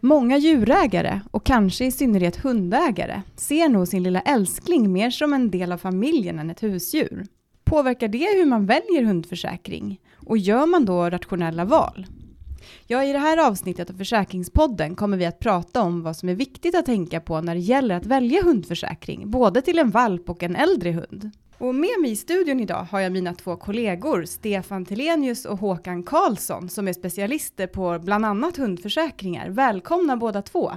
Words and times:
Många 0.00 0.38
djurägare, 0.38 1.20
och 1.30 1.46
kanske 1.46 1.84
i 1.84 1.92
synnerhet 1.92 2.36
hundägare, 2.36 3.22
ser 3.36 3.68
nog 3.68 3.88
sin 3.88 4.02
lilla 4.02 4.20
älskling 4.20 4.92
mer 4.92 5.10
som 5.10 5.32
en 5.32 5.50
del 5.50 5.72
av 5.72 5.78
familjen 5.78 6.38
än 6.38 6.50
ett 6.50 6.62
husdjur. 6.62 7.26
Påverkar 7.64 8.08
det 8.08 8.38
hur 8.38 8.46
man 8.46 8.66
väljer 8.66 9.02
hundförsäkring? 9.02 10.00
Och 10.26 10.38
gör 10.38 10.66
man 10.66 10.84
då 10.84 11.10
rationella 11.10 11.64
val? 11.64 12.06
Ja, 12.86 13.04
i 13.04 13.12
det 13.12 13.18
här 13.18 13.48
avsnittet 13.48 13.90
av 13.90 13.94
Försäkringspodden 13.94 14.94
kommer 14.96 15.16
vi 15.16 15.26
att 15.26 15.38
prata 15.38 15.82
om 15.82 16.02
vad 16.02 16.16
som 16.16 16.28
är 16.28 16.34
viktigt 16.34 16.74
att 16.74 16.86
tänka 16.86 17.20
på 17.20 17.40
när 17.40 17.54
det 17.54 17.60
gäller 17.60 17.94
att 17.94 18.06
välja 18.06 18.42
hundförsäkring, 18.42 19.30
både 19.30 19.62
till 19.62 19.78
en 19.78 19.90
valp 19.90 20.30
och 20.30 20.42
en 20.42 20.56
äldre 20.56 20.90
hund. 20.90 21.30
Och 21.58 21.74
med 21.74 22.00
mig 22.00 22.10
i 22.10 22.16
studion 22.16 22.60
idag 22.60 22.86
har 22.90 23.00
jag 23.00 23.12
mina 23.12 23.34
två 23.34 23.56
kollegor, 23.56 24.24
Stefan 24.24 24.84
Telenius 24.84 25.44
och 25.44 25.58
Håkan 25.58 26.02
Karlsson, 26.02 26.68
som 26.68 26.88
är 26.88 26.92
specialister 26.92 27.66
på 27.66 27.98
bland 27.98 28.26
annat 28.26 28.56
hundförsäkringar. 28.56 29.48
Välkomna 29.48 30.16
båda 30.16 30.42
två. 30.42 30.72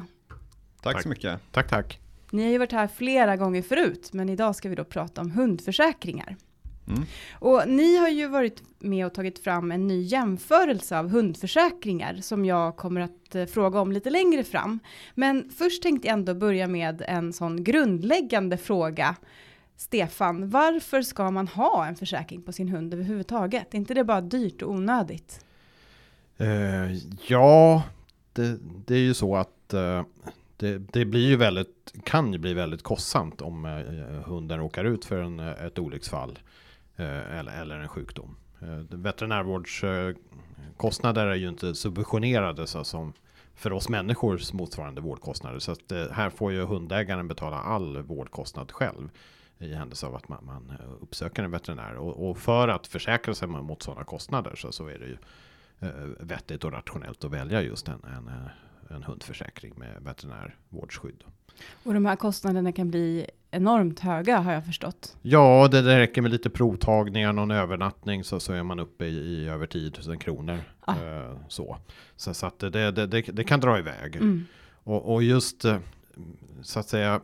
Tack, 0.82 0.94
tack 0.94 1.04
så 1.04 1.10
mycket. 1.10 1.40
Tack, 1.52 1.70
tack. 1.70 2.00
Ni 2.32 2.44
har 2.44 2.50
ju 2.50 2.58
varit 2.58 2.72
här 2.72 2.88
flera 2.88 3.38
gånger 3.38 3.62
förut, 3.62 4.10
men 4.14 4.30
idag 4.30 4.56
ska 4.56 4.70
vi 4.70 4.76
då 4.76 4.84
prata 4.84 5.22
om 5.22 5.32
hundförsäkringar. 5.32 6.38
Mm. 6.88 7.04
Och 7.34 7.64
ni 7.68 7.98
har 7.98 8.10
ju 8.10 8.28
varit 8.28 8.64
med 8.80 9.06
och 9.06 9.14
tagit 9.14 9.40
fram 9.40 9.72
en 9.72 9.88
ny 9.88 10.02
jämförelse 10.02 11.00
av 11.00 11.10
hundförsäkringar 11.10 12.16
som 12.22 12.46
jag 12.46 12.76
kommer 12.78 13.02
att 13.02 13.36
eh, 13.36 13.46
fråga 13.46 13.80
om 13.80 13.92
lite 13.92 14.10
längre 14.10 14.44
fram. 14.44 14.80
Men 15.16 15.50
först 15.58 15.84
tänkte 15.84 16.08
jag 16.08 16.14
ändå 16.14 16.34
börja 16.34 16.68
med 16.68 17.04
en 17.08 17.34
sån 17.34 17.64
grundläggande 17.64 18.58
fråga. 18.58 19.16
Stefan, 19.78 20.50
varför 20.50 21.02
ska 21.02 21.32
man 21.32 21.48
ha 21.48 21.86
en 21.86 21.96
försäkring 21.96 22.42
på 22.42 22.52
sin 22.52 22.70
hund 22.70 22.94
överhuvudtaget? 22.94 23.74
Är 23.74 23.78
inte 23.78 23.94
det 23.94 24.04
bara 24.04 24.22
dyrt 24.22 24.62
och 24.62 24.72
onödigt? 24.72 25.46
Uh, 26.42 26.94
ja, 27.28 27.84
det, 28.34 28.58
det, 28.86 28.96
är 28.96 29.00
ju 29.00 29.14
så 29.14 29.36
att 29.36 29.74
uh, 29.74 30.04
det, 30.58 30.78
det, 30.78 31.06
blir 31.06 31.28
ju 31.28 31.36
väldigt, 31.36 31.94
kan 32.04 32.34
ju 32.34 32.40
bli 32.40 32.54
väldigt 32.54 32.84
kostsamt 32.84 33.42
om 33.42 33.66
uh, 33.66 34.22
hunden 34.26 34.60
råkar 34.60 34.86
ut 34.86 35.06
för 35.06 35.22
en, 35.22 35.40
ett 35.40 35.80
olycksfall 35.80 36.40
Eh, 37.02 37.40
eller, 37.40 37.62
eller 37.62 37.80
en 37.80 37.88
sjukdom. 37.88 38.36
Eh, 38.62 38.80
veterinärvårdskostnader 38.90 41.28
är 41.28 41.36
ju 41.36 41.50
inte 41.50 41.76
subventionerade 41.76 42.68
så 42.68 42.84
som 42.84 43.14
för 43.56 43.74
oss 43.74 43.90
människors 43.90 44.54
motsvarande 44.54 45.02
vårdkostnader. 45.02 45.60
Så 45.60 45.72
att 45.72 45.92
eh, 45.92 46.06
här 46.12 46.30
får 46.30 46.52
ju 46.52 46.66
hundägaren 46.66 47.28
betala 47.28 47.58
all 47.58 48.02
vårdkostnad 48.02 48.72
själv 48.72 49.10
i 49.58 49.74
händelse 49.74 50.08
av 50.08 50.16
att 50.16 50.30
man, 50.30 50.46
man 50.46 50.74
uppsöker 51.02 51.44
en 51.44 51.52
veterinär. 51.52 51.96
Och, 51.96 52.30
och, 52.30 52.38
för 52.38 52.68
att 52.68 52.88
försäkra 52.88 53.34
sig 53.34 53.48
mot 53.48 53.84
sådana 53.84 54.04
kostnader 54.04 54.56
så, 54.56 54.72
så 54.72 54.88
är 54.88 55.00
det 55.00 55.06
ju 55.06 55.18
vettigt 56.20 56.64
och 56.64 56.72
rationellt 56.72 57.24
att 57.24 57.32
välja 57.32 57.62
just 57.62 57.88
en, 57.88 58.04
en, 58.04 58.32
en 58.96 59.04
hundförsäkring 59.04 59.74
med 59.76 59.98
veterinärvårdsskydd. 60.02 61.24
Och 61.84 61.94
de 61.94 62.06
här 62.06 62.16
kostnaderna 62.16 62.72
kan 62.72 62.90
bli 62.90 63.26
enormt 63.52 64.00
höga 64.00 64.38
har 64.38 64.54
jag 64.54 64.66
förstått. 64.66 65.18
Ja, 65.22 65.68
det, 65.72 65.82
det 65.82 66.00
räcker 66.00 66.22
med 66.22 66.32
lite 66.32 66.50
provtagningar, 66.50 67.34
någon 67.34 67.52
övernattning 67.52 68.24
så, 68.24 68.40
så 68.40 68.54
är 68.54 68.64
man 68.64 68.80
uppe 68.80 69.06
i, 69.06 69.18
i 69.18 69.48
över 69.50 69.68
10 69.68 69.92
000 70.08 70.18
kronor. 70.18 70.60
Ah. 70.80 70.96
Eh, 70.96 71.38
så. 71.48 71.78
så, 72.16 72.34
så 72.34 72.46
att 72.46 72.60
det, 72.60 72.70
det, 72.70 72.92
det, 72.92 73.22
det, 73.22 73.44
kan 73.44 73.60
dra 73.60 73.80
iväg. 73.80 74.16
Mm. 74.16 74.46
Och, 74.84 75.14
och 75.14 75.24
just 75.24 75.66
så 76.62 76.80
att 76.80 76.88
säga, 76.88 77.22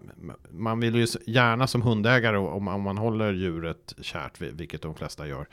man 0.49 0.79
vill 0.79 0.95
ju 0.95 1.07
gärna 1.25 1.67
som 1.67 1.81
hundägare, 1.81 2.38
om, 2.38 2.67
om 2.67 2.81
man 2.81 2.97
håller 2.97 3.33
djuret 3.33 3.93
kärt, 4.01 4.41
vilket 4.41 4.81
de 4.81 4.95
flesta 4.95 5.27
gör, 5.27 5.47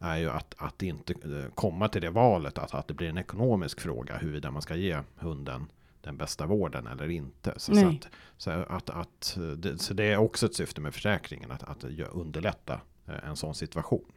är 0.00 0.16
ju 0.16 0.30
att, 0.30 0.54
att 0.58 0.82
inte 0.82 1.12
eh, 1.12 1.50
komma 1.54 1.88
till 1.88 2.02
det 2.02 2.10
valet, 2.10 2.58
att, 2.58 2.74
att 2.74 2.88
det 2.88 2.94
blir 2.94 3.08
en 3.08 3.18
ekonomisk 3.18 3.80
fråga 3.80 4.16
huruvida 4.16 4.50
man 4.50 4.62
ska 4.62 4.76
ge 4.76 4.98
hunden 5.16 5.66
den 6.00 6.16
bästa 6.16 6.46
vården 6.46 6.86
eller 6.86 7.10
inte. 7.10 7.54
Så, 7.56 7.74
så, 7.74 7.86
att, 7.88 8.08
så, 8.36 8.50
att, 8.50 8.90
att, 8.90 9.38
det, 9.56 9.78
så 9.78 9.94
det 9.94 10.04
är 10.04 10.16
också 10.16 10.46
ett 10.46 10.54
syfte 10.54 10.80
med 10.80 10.94
försäkringen, 10.94 11.50
att, 11.50 11.62
att 11.62 11.84
underlätta 12.12 12.80
eh, 13.06 13.28
en 13.28 13.36
sån 13.36 13.54
situation. 13.54 14.12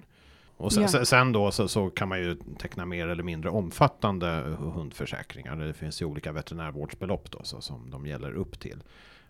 Och 0.57 0.73
sen, 0.73 0.88
ja. 0.94 1.06
sen 1.06 1.31
då 1.31 1.51
så, 1.51 1.68
så, 1.68 1.89
kan 1.89 2.09
man 2.09 2.19
ju 2.19 2.38
teckna 2.57 2.85
mer 2.85 3.07
eller 3.07 3.23
mindre 3.23 3.50
omfattande 3.50 4.28
hundförsäkringar. 4.59 5.56
Det 5.56 5.73
finns 5.73 6.01
ju 6.01 6.06
olika 6.06 6.31
veterinärvårdsbelopp 6.31 7.31
då 7.31 7.39
så, 7.44 7.62
som 7.62 7.89
de 7.91 8.06
gäller 8.06 8.31
upp 8.31 8.59
till. 8.59 8.84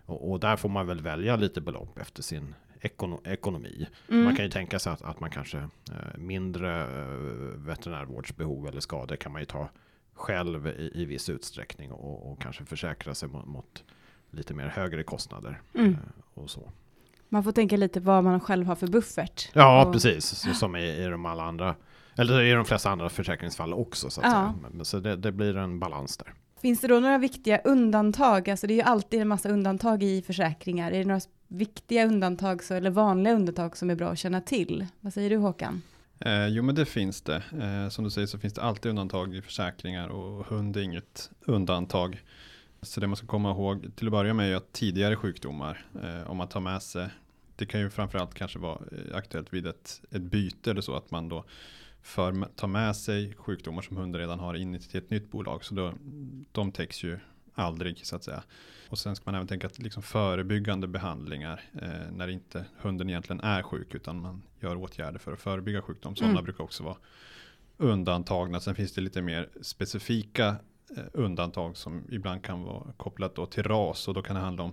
Och, 0.06 0.30
och 0.30 0.40
där 0.40 0.56
får 0.56 0.68
man 0.68 0.86
väl 0.86 1.00
välja 1.00 1.36
lite 1.36 1.60
belopp 1.60 1.98
efter 1.98 2.22
sin 2.22 2.54
ekono 2.80 3.20
ekonomi. 3.24 3.86
Mm. 4.08 4.24
Man 4.24 4.36
kan 4.36 4.44
ju 4.44 4.50
tänka 4.50 4.78
sig 4.78 4.92
att, 4.92 5.02
att 5.02 5.20
man 5.20 5.30
kanske 5.30 5.58
eh, 5.58 6.18
mindre 6.18 6.82
eh, 6.82 7.18
veterinärvårdsbehov 7.56 8.66
eller 8.66 8.80
skador 8.80 9.16
kan 9.16 9.32
man 9.32 9.42
ju 9.42 9.46
ta 9.46 9.68
själv 10.14 10.66
i, 10.66 10.90
i 10.94 11.04
viss 11.04 11.28
utsträckning 11.28 11.92
och, 11.92 12.32
och 12.32 12.42
kanske 12.42 12.64
försäkra 12.64 13.14
sig 13.14 13.28
mot, 13.28 13.46
mot 13.46 13.84
lite 14.30 14.54
mer 14.54 14.66
högre 14.68 15.02
kostnader 15.02 15.60
mm. 15.74 15.92
eh, 15.92 15.98
och 16.34 16.50
så. 16.50 16.72
Man 17.28 17.44
får 17.44 17.52
tänka 17.52 17.76
lite 17.76 18.00
vad 18.00 18.24
man 18.24 18.40
själv 18.40 18.66
har 18.66 18.74
för 18.74 18.86
buffert. 18.86 19.50
Ja, 19.52 19.86
och... 19.86 19.92
precis. 19.92 20.24
Så, 20.24 20.54
som 20.54 20.76
i, 20.76 21.04
i 21.04 21.06
de 21.06 21.26
alla 21.26 21.42
andra, 21.42 21.74
eller 22.16 22.42
i 22.42 22.52
de 22.52 22.64
flesta 22.64 22.90
andra 22.90 23.08
försäkringsfall 23.08 23.74
också. 23.74 24.10
Så, 24.10 24.20
att 24.20 24.26
ja. 24.26 24.54
säga. 24.70 24.84
så 24.84 24.98
det, 24.98 25.16
det, 25.16 25.32
blir 25.32 25.56
en 25.56 25.78
balans 25.78 26.16
där. 26.16 26.34
Finns 26.60 26.80
det 26.80 26.88
då 26.88 27.00
några 27.00 27.18
viktiga 27.18 27.58
undantag? 27.58 28.50
Alltså 28.50 28.66
det 28.66 28.72
är 28.72 28.76
ju 28.76 28.82
alltid 28.82 29.20
en 29.20 29.28
massa 29.28 29.48
undantag 29.48 30.02
i 30.02 30.22
försäkringar. 30.22 30.92
Är 30.92 30.98
det 30.98 31.04
några 31.04 31.20
viktiga 31.48 32.06
undantag 32.06 32.64
så, 32.64 32.74
eller 32.74 32.90
vanliga 32.90 33.34
undantag 33.34 33.76
som 33.76 33.90
är 33.90 33.94
bra 33.94 34.10
att 34.10 34.18
känna 34.18 34.40
till? 34.40 34.86
Vad 35.00 35.14
säger 35.14 35.30
du 35.30 35.36
Håkan? 35.36 35.82
Eh, 36.18 36.46
jo 36.46 36.62
men 36.62 36.74
det 36.74 36.86
finns 36.86 37.22
det. 37.22 37.42
Eh, 37.60 37.88
som 37.88 38.04
du 38.04 38.10
säger 38.10 38.26
så 38.26 38.38
finns 38.38 38.54
det 38.54 38.62
alltid 38.62 38.90
undantag 38.90 39.34
i 39.34 39.42
försäkringar 39.42 40.08
och 40.08 40.46
hund 40.46 40.76
är 40.76 40.80
inget 40.80 41.30
undantag. 41.44 42.22
Så 42.82 43.00
det 43.00 43.06
man 43.06 43.16
ska 43.16 43.26
komma 43.26 43.50
ihåg 43.50 43.90
till 43.96 44.06
att 44.06 44.12
börja 44.12 44.34
med 44.34 44.52
är 44.52 44.56
att 44.56 44.72
tidigare 44.72 45.16
sjukdomar, 45.16 45.86
eh, 46.02 46.30
om 46.30 46.36
man 46.36 46.48
tar 46.48 46.60
med 46.60 46.82
sig, 46.82 47.08
det 47.56 47.66
kan 47.66 47.80
ju 47.80 47.90
framförallt 47.90 48.34
kanske 48.34 48.58
vara 48.58 48.78
eh, 48.92 49.16
aktuellt 49.16 49.52
vid 49.52 49.66
ett, 49.66 50.00
ett 50.10 50.22
byte 50.22 50.70
eller 50.70 50.80
så, 50.80 50.96
att 50.96 51.10
man 51.10 51.28
då 51.28 51.44
för, 52.02 52.44
tar 52.56 52.68
med 52.68 52.96
sig 52.96 53.34
sjukdomar 53.36 53.82
som 53.82 53.96
hunden 53.96 54.20
redan 54.20 54.40
har 54.40 54.54
in 54.54 54.78
till 54.78 54.98
ett 54.98 55.10
nytt 55.10 55.30
bolag. 55.30 55.64
Så 55.64 55.74
då, 55.74 55.92
de 56.52 56.72
täcks 56.72 57.04
ju 57.04 57.18
aldrig 57.54 58.06
så 58.06 58.16
att 58.16 58.24
säga. 58.24 58.42
Och 58.88 58.98
sen 58.98 59.16
ska 59.16 59.22
man 59.26 59.34
även 59.34 59.46
tänka 59.46 59.66
att 59.66 59.78
liksom 59.78 60.02
förebyggande 60.02 60.88
behandlingar 60.88 61.62
eh, 61.82 62.12
när 62.12 62.28
inte 62.28 62.64
hunden 62.78 63.10
egentligen 63.10 63.40
är 63.40 63.62
sjuk 63.62 63.94
utan 63.94 64.20
man 64.20 64.42
gör 64.60 64.76
åtgärder 64.76 65.18
för 65.18 65.32
att 65.32 65.40
förebygga 65.40 65.82
sjukdom. 65.82 66.16
Sådana 66.16 66.32
mm. 66.32 66.44
brukar 66.44 66.64
också 66.64 66.82
vara 66.82 66.96
undantagna. 67.76 68.60
Sen 68.60 68.74
finns 68.74 68.92
det 68.92 69.00
lite 69.00 69.22
mer 69.22 69.48
specifika 69.60 70.56
Eh, 70.96 71.04
undantag 71.12 71.76
som 71.76 72.04
ibland 72.10 72.42
kan 72.42 72.62
vara 72.62 72.92
kopplat 72.96 73.50
till 73.50 73.62
ras 73.62 74.08
och 74.08 74.14
då 74.14 74.22
kan 74.22 74.36
det 74.36 74.42
handla 74.42 74.62
om 74.62 74.72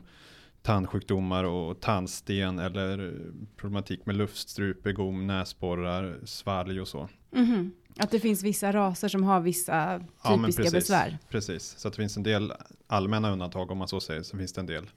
tandsjukdomar 0.62 1.44
och 1.44 1.80
tandsten 1.82 2.60
eller 2.60 3.14
problematik 3.58 4.06
med 4.06 4.16
luftstrupe, 4.16 4.94
gom, 4.94 5.28
näsborrar, 5.28 6.20
svalg 6.26 6.82
och 6.82 6.88
så. 6.88 7.10
Mm 7.34 7.46
-hmm. 7.46 7.72
Att 8.00 8.12
det 8.12 8.20
finns 8.20 8.44
vissa 8.44 8.72
raser 8.72 9.08
som 9.08 9.24
har 9.24 9.42
vissa 9.42 10.00
typiska 10.00 10.32
ja, 10.32 10.46
precis, 10.46 10.72
besvär. 10.72 11.18
Precis, 11.30 11.76
så 11.78 11.88
att 11.88 11.94
det 11.94 11.98
finns 11.98 12.18
en 12.18 12.24
del 12.24 12.54
allmänna 12.88 13.32
undantag 13.32 13.72
om 13.72 13.78
man 13.78 13.88
så 13.88 14.00
säger. 14.00 14.24
Så 14.24 14.38
finns 14.38 14.54
det 14.54 14.62
en 14.62 14.68
del 14.68 14.90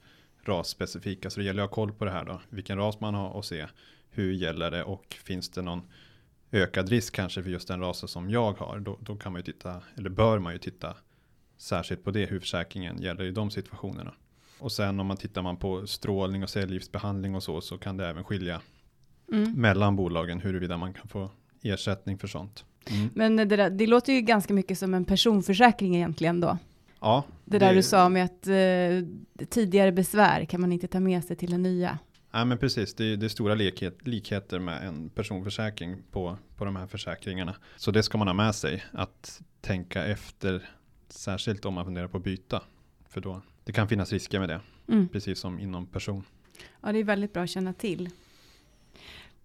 rasspecifika. 0.43 1.29
Så 1.29 1.39
det 1.39 1.45
gäller 1.45 1.63
att 1.63 1.69
ha 1.69 1.75
koll 1.75 1.93
på 1.93 2.05
det 2.05 2.11
här 2.11 2.25
då. 2.25 2.41
Vilken 2.49 2.77
ras 2.77 2.99
man 2.99 3.13
har 3.13 3.29
och 3.29 3.45
se 3.45 3.67
hur 4.09 4.33
gäller 4.33 4.71
det 4.71 4.83
och 4.83 5.17
finns 5.23 5.49
det 5.49 5.61
någon 5.61 5.81
ökad 6.51 6.89
risk 6.89 7.15
kanske 7.15 7.43
för 7.43 7.49
just 7.49 7.67
den 7.67 7.79
rasen 7.79 8.09
som 8.09 8.29
jag 8.29 8.53
har. 8.53 8.79
Då, 8.79 8.97
då 9.01 9.15
kan 9.15 9.31
man 9.31 9.39
ju 9.39 9.43
titta, 9.43 9.81
eller 9.95 10.09
bör 10.09 10.39
man 10.39 10.53
ju 10.53 10.59
titta 10.59 10.95
särskilt 11.57 12.03
på 12.03 12.11
det, 12.11 12.25
hur 12.25 12.39
försäkringen 12.39 13.01
gäller 13.01 13.23
i 13.23 13.31
de 13.31 13.51
situationerna. 13.51 14.13
Och 14.61 14.71
sen 14.71 14.99
om 14.99 15.07
man 15.07 15.17
tittar 15.17 15.41
man 15.41 15.57
på 15.57 15.87
strålning 15.87 16.43
och 16.43 16.49
cellgiftsbehandling 16.49 17.35
och 17.35 17.43
så, 17.43 17.61
så 17.61 17.77
kan 17.77 17.97
det 17.97 18.07
även 18.07 18.23
skilja 18.23 18.61
mm. 19.31 19.53
mellan 19.53 19.95
bolagen 19.95 20.39
huruvida 20.39 20.77
man 20.77 20.93
kan 20.93 21.07
få 21.07 21.31
ersättning 21.61 22.17
för 22.17 22.27
sånt. 22.27 22.65
Mm. 22.89 23.09
Men 23.13 23.35
det, 23.35 23.45
där, 23.45 23.69
det 23.69 23.87
låter 23.87 24.13
ju 24.13 24.21
ganska 24.21 24.53
mycket 24.53 24.77
som 24.77 24.93
en 24.93 25.05
personförsäkring 25.05 25.95
egentligen 25.95 26.39
då. 26.39 26.57
Ja. 26.99 27.23
Det, 27.45 27.59
det 27.59 27.65
där 27.65 27.75
du 27.75 27.83
sa 27.83 28.09
med 28.09 28.25
att 28.25 28.47
eh, 28.47 29.45
tidigare 29.49 29.91
besvär 29.91 30.45
kan 30.45 30.61
man 30.61 30.71
inte 30.71 30.87
ta 30.87 30.99
med 30.99 31.23
sig 31.23 31.35
till 31.35 31.51
den 31.51 31.63
nya. 31.63 31.99
Ja 32.31 32.45
men 32.45 32.57
precis, 32.57 32.93
det 32.93 33.05
är, 33.05 33.17
det 33.17 33.25
är 33.25 33.29
stora 33.29 33.55
likhet, 33.55 34.07
likheter 34.07 34.59
med 34.59 34.87
en 34.87 35.09
personförsäkring 35.09 35.97
på, 36.11 36.37
på 36.57 36.65
de 36.65 36.75
här 36.75 36.87
försäkringarna. 36.87 37.55
Så 37.77 37.91
det 37.91 38.03
ska 38.03 38.17
man 38.17 38.27
ha 38.27 38.33
med 38.33 38.55
sig, 38.55 38.83
att 38.91 39.41
tänka 39.61 40.05
efter 40.05 40.69
Särskilt 41.13 41.65
om 41.65 41.73
man 41.73 41.85
funderar 41.85 42.07
på 42.07 42.17
att 42.17 42.23
byta. 42.23 42.63
För 43.09 43.21
då, 43.21 43.41
det 43.63 43.71
kan 43.71 43.87
finnas 43.87 44.11
risker 44.11 44.39
med 44.39 44.49
det. 44.49 44.61
Mm. 44.87 45.07
Precis 45.09 45.39
som 45.39 45.59
inom 45.59 45.85
person. 45.85 46.23
Ja, 46.81 46.91
det 46.91 46.99
är 46.99 47.03
väldigt 47.03 47.33
bra 47.33 47.43
att 47.43 47.49
känna 47.49 47.73
till. 47.73 48.09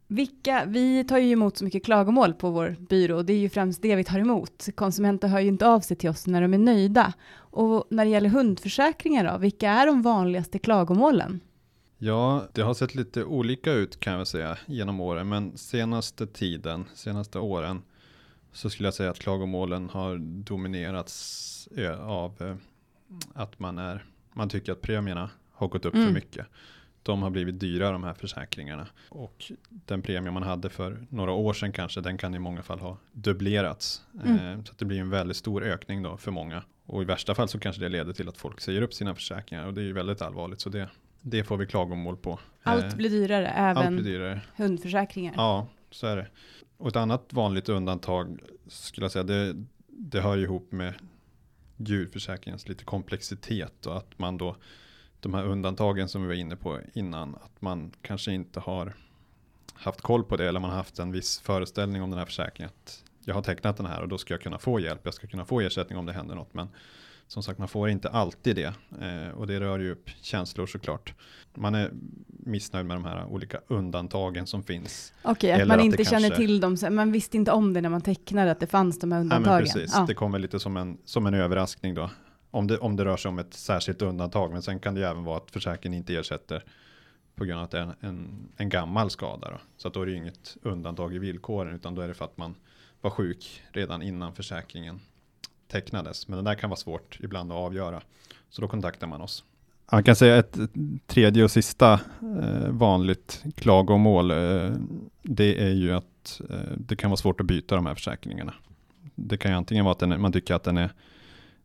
Vilka, 0.09 0.65
vi 0.65 1.05
tar 1.05 1.19
ju 1.19 1.31
emot 1.31 1.57
så 1.57 1.65
mycket 1.65 1.85
klagomål 1.85 2.35
på 2.35 2.51
vår 2.51 2.77
byrå 2.89 3.17
och 3.17 3.25
det 3.25 3.33
är 3.33 3.39
ju 3.39 3.49
främst 3.49 3.83
det 3.83 3.97
vi 3.97 4.05
tar 4.05 4.19
emot. 4.19 4.69
Konsumenter 4.75 5.29
hör 5.29 5.41
ju 5.41 5.49
inte 5.49 5.69
av 5.69 5.81
sig 5.81 5.97
till 5.97 6.11
oss 6.11 6.27
när 6.27 6.43
de 6.43 6.55
är 6.55 6.59
nöjda. 6.59 7.13
Och 7.35 7.87
när 7.91 8.05
det 8.05 8.11
gäller 8.11 8.31
hundförsäkringar 8.31 9.33
då, 9.33 9.39
vilka 9.39 9.71
är 9.71 9.87
de 9.87 10.03
vanligaste 10.03 10.59
klagomålen? 10.59 11.41
Ja, 11.99 12.49
det 12.53 12.63
har 12.63 12.75
sett 12.75 12.95
lite 12.95 13.25
olika 13.25 13.73
ut 13.73 14.01
kan 14.01 14.13
jag 14.13 14.27
säga 14.27 14.59
genom 14.67 15.01
åren, 15.01 15.29
men 15.29 15.59
senaste 15.59 16.27
tiden, 16.27 16.85
senaste 16.95 17.39
åren, 17.39 17.83
så 18.53 18.71
skulle 18.71 18.87
jag 18.87 18.95
säga 18.95 19.11
att 19.11 19.19
klagomålen 19.19 19.89
har 19.91 20.19
dominerats 20.45 21.69
av 22.01 22.43
eh, 22.43 22.57
att 23.35 23.59
man, 23.59 23.79
är, 23.79 24.05
man 24.33 24.49
tycker 24.49 24.73
att 24.73 24.81
premierna 24.81 25.31
har 25.53 25.69
gått 25.69 25.85
upp 25.85 25.95
mm. 25.95 26.07
för 26.07 26.15
mycket. 26.15 26.47
De 27.03 27.23
har 27.23 27.31
blivit 27.31 27.61
dyra 27.61 27.93
de 27.93 28.05
här 28.05 28.15
försäkringarna. 28.15 28.87
Och 29.09 29.53
den 29.69 30.03
premie 30.03 30.31
man 30.31 30.43
hade 30.43 30.71
för 30.71 31.07
några 31.11 31.33
år 31.33 31.53
sedan 31.53 31.73
kanske, 31.73 32.01
den 32.01 32.19
kan 32.19 32.35
i 32.35 32.39
många 32.39 32.63
fall 32.63 32.79
ha 32.79 32.99
dubblerats. 33.13 34.05
Mm. 34.25 34.59
Eh, 34.59 34.65
så 34.65 34.73
det 34.79 34.85
blir 34.85 35.01
en 35.01 35.11
väldigt 35.11 35.37
stor 35.37 35.65
ökning 35.65 36.03
då 36.03 36.17
för 36.17 36.31
många. 36.31 36.63
Och 36.87 37.03
i 37.03 37.05
värsta 37.05 37.35
fall 37.35 37.49
så 37.49 37.59
kanske 37.59 37.83
det 37.83 37.89
leder 37.89 38.13
till 38.13 38.29
att 38.29 38.37
folk 38.37 38.61
säger 38.61 38.83
upp 38.83 38.95
sina 38.95 39.15
försäkringar 39.15 39.67
och 39.67 39.75
det 39.75 39.81
är 39.81 39.85
ju 39.85 39.93
väldigt 39.93 40.23
allvarligt. 40.23 40.61
Så 40.61 40.69
det, 40.69 40.89
det 41.21 41.45
får 41.45 41.57
vi 41.57 41.67
klagomål 41.67 42.17
på. 42.17 42.39
Allt 42.63 42.85
eh, 42.85 42.97
blir 42.97 43.11
dyrare, 43.11 43.49
även 43.49 43.97
blir 43.97 44.05
dyrare. 44.05 44.41
hundförsäkringar. 44.57 45.35
Ja, 45.37 45.69
så 45.91 46.07
är 46.07 46.17
det. 46.17 46.27
Och 46.77 46.89
ett 46.89 46.97
annat 46.97 47.33
vanligt 47.33 47.69
undantag 47.69 48.39
skulle 48.67 49.05
jag 49.05 49.13
säga, 49.13 49.23
det, 49.23 49.65
det 49.87 50.21
hör 50.21 50.39
ihop 50.39 50.73
med 50.73 50.95
djurförsäkringens 51.77 52.69
lite 52.69 52.85
komplexitet 52.85 53.87
och 53.87 53.97
att 53.97 54.19
man 54.19 54.39
då 54.39 54.57
de 55.21 55.35
här 55.35 55.45
undantagen 55.45 56.09
som 56.09 56.23
vi 56.23 56.29
var 56.29 56.35
inne 56.35 56.57
på 56.57 56.81
innan, 56.95 57.35
att 57.35 57.63
man 57.63 57.93
kanske 58.03 58.33
inte 58.33 58.61
har 58.61 58.95
haft 59.75 60.01
koll 60.01 60.25
på 60.25 60.37
det 60.37 60.49
eller 60.49 60.61
man 60.61 60.71
har 60.71 60.77
haft 60.77 60.99
en 60.99 61.13
viss 61.13 61.41
föreställning 61.41 62.03
om 62.03 62.11
den 62.11 62.19
här 62.19 62.27
försäkringen. 62.27 62.71
Att 62.85 63.05
jag 63.25 63.35
har 63.35 63.43
tecknat 63.43 63.77
den 63.77 63.87
här 63.87 64.03
och 64.03 64.09
då 64.09 64.19
ska 64.19 64.35
jag 64.35 64.41
kunna 64.41 64.59
få 64.59 64.81
hjälp, 64.81 65.01
jag 65.05 65.15
ska 65.15 65.27
kunna 65.27 65.45
få 65.45 65.61
ersättning 65.61 65.99
om 65.99 66.07
det 66.07 66.13
händer 66.13 66.35
något. 66.35 66.55
Men 66.55 66.69
som 67.29 67.43
sagt, 67.43 67.59
man 67.59 67.69
får 67.69 67.89
inte 67.89 68.09
alltid 68.09 68.57
det. 68.57 68.75
Eh, 69.01 69.29
och 69.35 69.47
det 69.47 69.61
rör 69.61 69.79
ju 69.79 69.93
upp 69.93 70.11
känslor 70.21 70.67
såklart. 70.67 71.15
Man 71.55 71.75
är 71.75 71.91
missnöjd 72.29 72.87
med 72.87 72.97
de 72.97 73.05
här 73.05 73.25
olika 73.25 73.61
undantagen 73.67 74.47
som 74.47 74.63
finns. 74.63 75.13
Okej, 75.23 75.53
okay, 75.53 75.63
att 75.63 75.69
man 75.69 75.81
inte 75.81 76.05
känner 76.05 76.29
kanske... 76.29 76.37
till 76.37 76.61
dem. 76.61 76.77
Man 76.91 77.13
visste 77.13 77.37
inte 77.37 77.53
om 77.53 77.73
det 77.73 77.81
när 77.81 77.89
man 77.89 78.01
tecknade, 78.01 78.51
att 78.51 78.61
det 78.61 78.67
fanns 78.67 78.99
de 78.99 79.13
här 79.13 79.21
undantagen. 79.21 79.67
Ja, 79.67 79.73
precis. 79.73 79.93
Ja. 79.95 80.05
Det 80.09 80.15
kommer 80.15 80.39
lite 80.39 80.61
som 80.61 80.77
en, 80.77 80.99
som 81.05 81.27
en 81.27 81.35
överraskning 81.35 81.95
då. 81.95 82.11
Om 82.51 82.67
det, 82.67 82.79
om 82.79 82.97
det 82.97 83.05
rör 83.05 83.17
sig 83.17 83.29
om 83.29 83.39
ett 83.39 83.55
särskilt 83.55 84.03
undantag. 84.03 84.53
Men 84.53 84.63
sen 84.63 84.81
kan 84.81 84.95
det 84.95 85.01
ju 85.01 85.07
även 85.07 85.25
vara 85.25 85.37
att 85.37 85.51
försäkringen 85.51 85.99
inte 85.99 86.17
ersätter 86.17 86.65
på 87.35 87.45
grund 87.45 87.59
av 87.59 87.65
att 87.65 87.71
det 87.71 87.79
är 87.79 87.83
en, 87.83 87.95
en, 88.01 88.49
en 88.57 88.69
gammal 88.69 89.11
skada. 89.11 89.51
Då. 89.51 89.59
Så 89.77 89.89
att 89.89 89.95
då 89.95 90.03
är 90.03 90.07
det 90.07 90.13
ju 90.13 90.19
inget 90.19 90.57
undantag 90.63 91.15
i 91.15 91.19
villkoren, 91.19 91.75
utan 91.75 91.95
då 91.95 92.03
är 92.03 92.09
det 92.09 92.15
för 92.15 92.25
att 92.25 92.37
man 92.37 92.55
var 93.01 93.11
sjuk 93.11 93.63
redan 93.73 94.03
innan 94.03 94.35
försäkringen 94.35 95.01
tecknades. 95.69 96.29
Men 96.29 96.45
det 96.45 96.51
där 96.51 96.55
kan 96.55 96.71
vara 96.71 96.79
svårt 96.79 97.19
ibland 97.23 97.53
att 97.53 97.59
avgöra. 97.59 98.03
Så 98.51 98.63
då 98.63 98.69
kontaktar 98.69 99.07
man 99.07 99.21
oss. 99.21 99.45
Man 99.93 100.05
kan 100.05 100.17
säga 100.17 100.37
ett 100.37 100.59
tredje 101.07 101.45
och 101.45 101.51
sista 101.51 101.93
eh, 102.43 102.69
vanligt 102.69 103.45
klagomål. 103.55 104.31
Eh, 104.31 104.71
det 105.23 105.65
är 105.65 105.73
ju 105.73 105.93
att 105.93 106.41
eh, 106.51 106.73
det 106.77 106.97
kan 106.97 107.11
vara 107.11 107.17
svårt 107.17 107.41
att 107.41 107.47
byta 107.47 107.75
de 107.75 107.87
här 107.87 107.95
försäkringarna. 107.95 108.55
Det 109.15 109.37
kan 109.37 109.51
ju 109.51 109.57
antingen 109.57 109.85
vara 109.85 109.93
att 109.93 109.99
den, 109.99 110.21
man 110.21 110.33
tycker 110.33 110.55
att 110.55 110.65
den 110.65 110.77
är, 110.77 110.91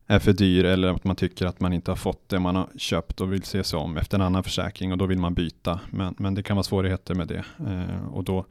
är 0.08 0.20
för 0.20 0.34
dyr 0.34 0.66
eller 0.66 0.88
att 0.88 1.04
man 1.04 1.16
tycker 1.16 1.46
att 1.46 1.60
man 1.60 1.74
inte 1.74 1.92
har 1.92 1.96
fått 1.96 2.30
det 2.30 2.40
man 2.40 2.56
har 2.56 2.70
köpt 2.78 3.22
och 3.22 3.34
vill 3.34 3.44
se 3.44 3.64
sig 3.64 3.80
om 3.80 3.98
efter 3.98 4.18
en 4.18 4.22
annan 4.22 4.44
försäkring 4.44 4.92
och 4.92 4.98
då 4.98 5.06
vill 5.06 5.20
man 5.20 5.34
byta. 5.34 5.80
Men, 5.90 6.16
men 6.18 6.36
det 6.36 6.44
kan 6.44 6.56
vara 6.56 6.64
svårigheter 6.64 7.16
med 7.16 7.28
det 7.28 7.44
eh, 7.68 8.08
och 8.14 8.24
då 8.24 8.46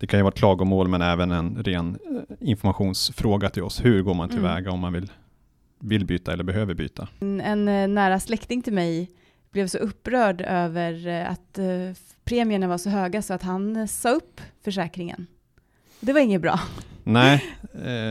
det 0.00 0.06
kan 0.06 0.18
ju 0.18 0.22
vara 0.22 0.32
ett 0.32 0.38
klagomål 0.38 0.88
men 0.88 1.02
även 1.02 1.30
en 1.30 1.64
ren 1.64 1.98
eh, 2.10 2.48
informationsfråga 2.48 3.50
till 3.50 3.62
oss. 3.62 3.84
Hur 3.84 4.02
går 4.02 4.14
man 4.14 4.28
tillväga 4.28 4.58
mm. 4.58 4.74
om 4.74 4.80
man 4.80 4.92
vill, 4.92 5.12
vill 5.78 6.06
byta 6.06 6.32
eller 6.32 6.44
behöver 6.44 6.74
byta? 6.74 7.08
En, 7.20 7.40
en 7.40 7.68
eh, 7.68 7.88
nära 7.88 8.20
släkting 8.20 8.62
till 8.62 8.72
mig 8.72 9.10
blev 9.50 9.66
så 9.66 9.78
upprörd 9.78 10.40
över 10.40 11.06
eh, 11.06 11.30
att 11.30 11.58
premierna 12.24 12.68
var 12.68 12.78
så 12.78 12.90
höga 12.90 13.22
så 13.22 13.34
att 13.34 13.42
han 13.42 13.88
sa 13.88 14.10
upp 14.10 14.40
försäkringen. 14.64 15.26
Det 16.00 16.12
var 16.12 16.20
inget 16.20 16.42
bra. 16.42 16.60
Nej, 17.04 17.44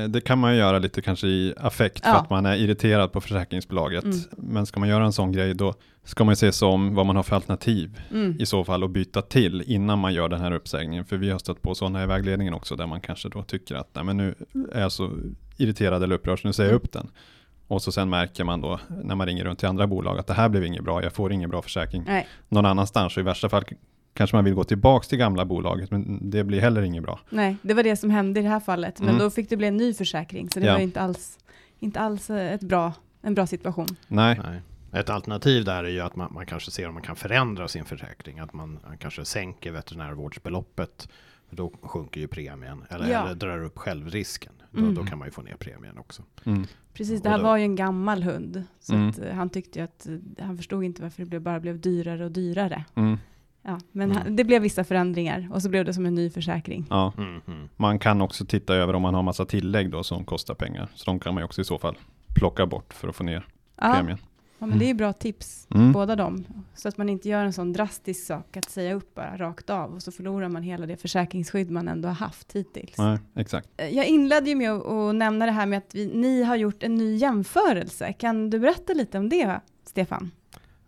det 0.09 0.21
kan 0.21 0.39
man 0.39 0.53
ju 0.53 0.57
göra 0.59 0.79
lite 0.79 1.01
kanske 1.01 1.27
i 1.27 1.53
affekt 1.57 2.03
för 2.03 2.11
ja. 2.11 2.17
att 2.19 2.29
man 2.29 2.45
är 2.45 2.55
irriterad 2.55 3.11
på 3.11 3.21
försäkringsbolaget. 3.21 4.03
Mm. 4.03 4.19
Men 4.31 4.65
ska 4.65 4.79
man 4.79 4.89
göra 4.89 5.05
en 5.05 5.13
sån 5.13 5.31
grej 5.31 5.53
då 5.53 5.73
ska 6.03 6.23
man 6.23 6.35
se 6.35 6.51
som 6.51 6.95
vad 6.95 7.05
man 7.05 7.15
har 7.15 7.23
för 7.23 7.35
alternativ 7.35 8.01
mm. 8.11 8.35
i 8.39 8.45
så 8.45 8.63
fall 8.63 8.83
och 8.83 8.89
byta 8.89 9.21
till 9.21 9.63
innan 9.67 9.99
man 9.99 10.13
gör 10.13 10.29
den 10.29 10.41
här 10.41 10.51
uppsägningen. 10.51 11.05
För 11.05 11.17
vi 11.17 11.29
har 11.29 11.39
stött 11.39 11.61
på 11.61 11.75
sådana 11.75 12.03
i 12.03 12.05
vägledningen 12.05 12.53
också 12.53 12.75
där 12.75 12.87
man 12.87 13.01
kanske 13.01 13.29
då 13.29 13.43
tycker 13.43 13.75
att 13.75 13.89
nej 13.93 14.03
men 14.03 14.17
nu 14.17 14.35
är 14.71 14.81
jag 14.81 14.91
så 14.91 15.11
irriterad 15.57 16.03
eller 16.03 16.15
upprörd 16.15 16.41
så 16.41 16.47
nu 16.47 16.53
säger 16.53 16.69
jag 16.69 16.75
upp 16.75 16.91
den. 16.91 17.09
Och 17.67 17.81
så 17.81 17.91
sen 17.91 18.09
märker 18.09 18.43
man 18.43 18.61
då 18.61 18.79
när 19.03 19.15
man 19.15 19.27
ringer 19.27 19.43
runt 19.45 19.59
till 19.59 19.67
andra 19.67 19.87
bolag 19.87 20.19
att 20.19 20.27
det 20.27 20.33
här 20.33 20.49
blev 20.49 20.65
inget 20.65 20.83
bra, 20.83 21.03
jag 21.03 21.13
får 21.13 21.31
ingen 21.31 21.49
bra 21.49 21.61
försäkring 21.61 22.03
nej. 22.07 22.27
någon 22.47 22.65
annanstans. 22.65 23.17
Och 23.17 23.21
i 23.21 23.23
värsta 23.23 23.49
fall 23.49 23.63
kanske 24.19 24.35
man 24.35 24.45
vill 24.45 24.53
gå 24.53 24.63
tillbaks 24.63 25.07
till 25.07 25.17
gamla 25.17 25.45
bolaget, 25.45 25.91
men 25.91 26.29
det 26.29 26.43
blir 26.43 26.61
heller 26.61 26.81
inget 26.81 27.03
bra. 27.03 27.19
Nej, 27.29 27.55
det 27.61 27.73
var 27.73 27.83
det 27.83 27.95
som 27.95 28.09
hände 28.09 28.39
i 28.39 28.43
det 28.43 28.49
här 28.49 28.59
fallet, 28.59 28.99
men 28.99 29.09
mm. 29.09 29.19
då 29.19 29.29
fick 29.29 29.49
det 29.49 29.57
bli 29.57 29.67
en 29.67 29.77
ny 29.77 29.93
försäkring, 29.93 30.49
så 30.49 30.59
det 30.59 30.65
ja. 30.65 30.73
var 30.73 30.79
inte 30.79 31.01
alls, 31.01 31.39
inte 31.79 31.99
alls 31.99 32.29
ett 32.29 32.61
bra, 32.61 32.93
en 33.21 33.35
bra 33.35 33.47
situation. 33.47 33.87
Nej. 34.07 34.39
Nej. 34.43 34.61
Ett 35.01 35.09
alternativ 35.09 35.65
där 35.65 35.83
är 35.83 35.89
ju 35.89 35.99
att 35.99 36.15
man, 36.15 36.33
man 36.33 36.45
kanske 36.45 36.71
ser 36.71 36.87
om 36.87 36.93
man 36.93 37.03
kan 37.03 37.15
förändra 37.15 37.67
sin 37.67 37.85
försäkring. 37.85 38.39
Att 38.39 38.53
man, 38.53 38.79
man 38.87 38.97
kanske 38.97 39.25
sänker 39.25 39.71
veterinärvårdsbeloppet. 39.71 41.09
För 41.49 41.55
då 41.55 41.71
sjunker 41.81 42.21
ju 42.21 42.27
premien. 42.27 42.83
Eller, 42.89 43.11
ja. 43.11 43.25
eller 43.25 43.35
drar 43.35 43.63
upp 43.63 43.77
självrisken. 43.77 44.53
Då, 44.71 44.79
mm. 44.79 44.95
då, 44.95 45.03
kan 45.03 45.17
man 45.17 45.27
ju 45.27 45.31
få 45.31 45.41
ner 45.41 45.55
premien 45.55 45.97
också. 45.97 46.23
Mm. 46.43 46.67
Precis, 46.93 47.21
det 47.21 47.29
här 47.29 47.37
då, 47.37 47.43
var 47.43 47.57
ju 47.57 47.63
en 47.63 47.75
gammal 47.75 48.23
hund. 48.23 48.63
Så 48.79 48.93
mm. 48.93 49.09
att, 49.09 49.19
uh, 49.19 49.31
han 49.31 49.49
tyckte 49.49 49.79
ju 49.79 49.85
att 49.85 50.07
uh, 50.09 50.19
han 50.39 50.57
förstod 50.57 50.83
inte 50.83 51.01
varför 51.01 51.25
det 51.25 51.39
bara 51.39 51.59
blev 51.59 51.79
dyrare 51.79 52.25
och 52.25 52.31
dyrare. 52.31 52.85
Mm. 53.63 53.77
Ja, 53.79 53.79
men 53.91 54.11
han, 54.11 54.35
det 54.35 54.43
blev 54.43 54.61
vissa 54.61 54.83
förändringar 54.83 55.49
och 55.51 55.61
så 55.61 55.69
blev 55.69 55.85
det 55.85 55.93
som 55.93 56.05
en 56.05 56.15
ny 56.15 56.29
försäkring. 56.29 56.85
Ja. 56.89 57.13
Mm-hmm. 57.17 57.69
Man 57.75 57.99
kan 57.99 58.21
också 58.21 58.45
titta 58.45 58.73
över 58.75 58.93
om 58.93 59.01
man 59.01 59.13
har 59.13 59.23
massa 59.23 59.45
tillägg 59.45 59.91
då 59.91 60.03
som 60.03 60.25
kostar 60.25 60.55
pengar. 60.55 60.87
Så 60.95 61.05
de 61.05 61.19
kan 61.19 61.33
man 61.33 61.41
ju 61.41 61.45
också 61.45 61.61
i 61.61 61.65
så 61.65 61.77
fall 61.77 61.97
plocka 62.35 62.65
bort 62.65 62.93
för 62.93 63.07
att 63.07 63.15
få 63.15 63.23
ner 63.23 63.47
ja. 63.75 63.93
premien. 63.93 64.17
Ja, 64.59 64.65
men 64.65 64.79
det 64.79 64.89
är 64.89 64.93
bra 64.93 65.13
tips, 65.13 65.67
mm. 65.75 65.91
båda 65.91 66.15
dem. 66.15 66.45
Så 66.75 66.87
att 66.87 66.97
man 66.97 67.09
inte 67.09 67.29
gör 67.29 67.45
en 67.45 67.53
sån 67.53 67.73
drastisk 67.73 68.25
sak 68.25 68.57
att 68.57 68.69
säga 68.69 68.93
upp 68.93 69.15
bara 69.15 69.37
rakt 69.37 69.69
av 69.69 69.93
och 69.93 70.03
så 70.03 70.11
förlorar 70.11 70.49
man 70.49 70.63
hela 70.63 70.85
det 70.85 70.97
försäkringsskydd 70.97 71.71
man 71.71 71.87
ändå 71.87 72.07
har 72.07 72.15
haft 72.15 72.55
hittills. 72.55 72.97
Nej, 72.97 73.17
exakt. 73.35 73.69
Eh, 73.77 73.89
jag 73.89 74.05
inledde 74.05 74.49
ju 74.49 74.55
med 74.55 74.71
att, 74.71 74.85
att 74.85 75.15
nämna 75.15 75.45
det 75.45 75.51
här 75.51 75.65
med 75.65 75.77
att 75.77 75.95
vi, 75.95 76.05
ni 76.05 76.43
har 76.43 76.55
gjort 76.55 76.83
en 76.83 76.95
ny 76.95 77.15
jämförelse. 77.15 78.13
Kan 78.13 78.49
du 78.49 78.59
berätta 78.59 78.93
lite 78.93 79.17
om 79.17 79.29
det, 79.29 79.59
Stefan? 79.85 80.31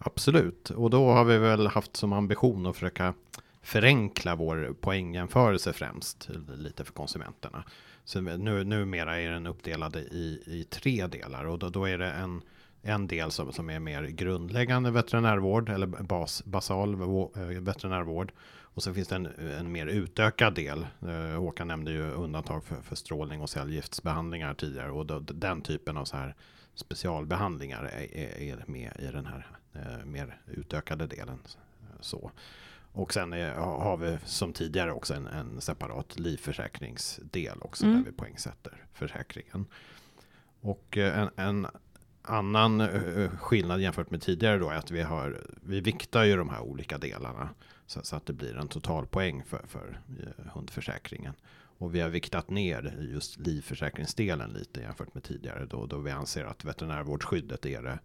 Absolut, 0.03 0.69
och 0.69 0.89
då 0.89 1.09
har 1.09 1.25
vi 1.25 1.37
väl 1.37 1.67
haft 1.67 1.95
som 1.95 2.13
ambition 2.13 2.65
att 2.65 2.75
försöka 2.75 3.13
förenkla 3.61 4.35
vår 4.35 4.75
poängjämförelse 4.81 5.73
främst, 5.73 6.29
lite 6.55 6.83
för 6.83 6.93
konsumenterna. 6.93 7.63
Så 8.03 8.21
nu, 8.21 8.63
numera 8.63 9.19
är 9.19 9.29
den 9.29 9.47
uppdelad 9.47 9.95
i, 9.95 10.43
i 10.45 10.63
tre 10.69 11.07
delar 11.07 11.45
och 11.45 11.59
då, 11.59 11.69
då 11.69 11.85
är 11.85 11.97
det 11.97 12.11
en 12.11 12.41
en 12.81 13.07
del 13.07 13.31
som, 13.31 13.53
som 13.53 13.69
är 13.69 13.79
mer 13.79 14.03
grundläggande 14.03 14.91
veterinärvård 14.91 15.69
eller 15.69 15.87
bas, 15.87 16.43
basal 16.45 16.93
eh, 16.93 17.41
veterinärvård. 17.61 18.31
Och 18.73 18.83
så 18.83 18.93
finns 18.93 19.07
det 19.07 19.15
en, 19.15 19.25
en 19.59 19.71
mer 19.71 19.87
utökad 19.87 20.55
del. 20.55 20.87
Eh, 21.01 21.39
Håkan 21.39 21.67
nämnde 21.67 21.91
ju 21.91 22.11
undantag 22.11 22.63
för, 22.63 22.81
för 22.81 22.95
strålning 22.95 23.41
och 23.41 23.49
cellgiftsbehandlingar 23.49 24.53
tidigare. 24.53 24.91
Och 24.91 25.05
då, 25.05 25.19
den 25.19 25.61
typen 25.61 25.97
av 25.97 26.05
så 26.05 26.17
här 26.17 26.35
specialbehandlingar 26.75 27.83
är, 27.83 28.41
är 28.41 28.63
med 28.67 28.91
i 28.99 29.05
den 29.05 29.25
här 29.25 29.47
mer 30.05 30.37
utökade 30.47 31.07
delen. 31.07 31.39
Så. 31.99 32.31
Och 32.93 33.13
sen 33.13 33.33
är, 33.33 33.53
har 33.55 33.97
vi 33.97 34.17
som 34.25 34.53
tidigare 34.53 34.91
också 34.91 35.13
en, 35.13 35.27
en 35.27 35.61
separat 35.61 36.19
livförsäkringsdel 36.19 37.57
också 37.61 37.85
mm. 37.85 37.97
där 37.97 38.11
vi 38.11 38.17
poängsätter 38.17 38.85
försäkringen. 38.93 39.65
Och 40.61 40.97
en, 40.97 41.29
en 41.35 41.67
annan 42.21 42.87
skillnad 43.37 43.81
jämfört 43.81 44.11
med 44.11 44.21
tidigare 44.21 44.57
då 44.59 44.69
är 44.69 44.75
att 44.75 44.91
vi 44.91 45.01
har, 45.01 45.41
vi 45.63 45.81
viktar 45.81 46.23
ju 46.23 46.37
de 46.37 46.49
här 46.49 46.61
olika 46.61 46.97
delarna 46.97 47.49
så, 47.85 47.99
så 48.03 48.15
att 48.15 48.25
det 48.25 48.33
blir 48.33 48.57
en 48.57 48.67
totalpoäng 48.67 49.43
för, 49.43 49.65
för 49.67 50.01
hundförsäkringen. 50.53 51.33
Och 51.77 51.95
vi 51.95 51.99
har 51.99 52.09
viktat 52.09 52.49
ner 52.49 53.07
just 53.11 53.39
livförsäkringsdelen 53.39 54.49
lite 54.49 54.81
jämfört 54.81 55.13
med 55.13 55.23
tidigare 55.23 55.65
då, 55.65 55.85
då 55.85 55.97
vi 55.97 56.11
anser 56.11 56.45
att 56.45 56.65
veterinärvårdsskyddet 56.65 57.65
är 57.65 57.81
det 57.81 57.99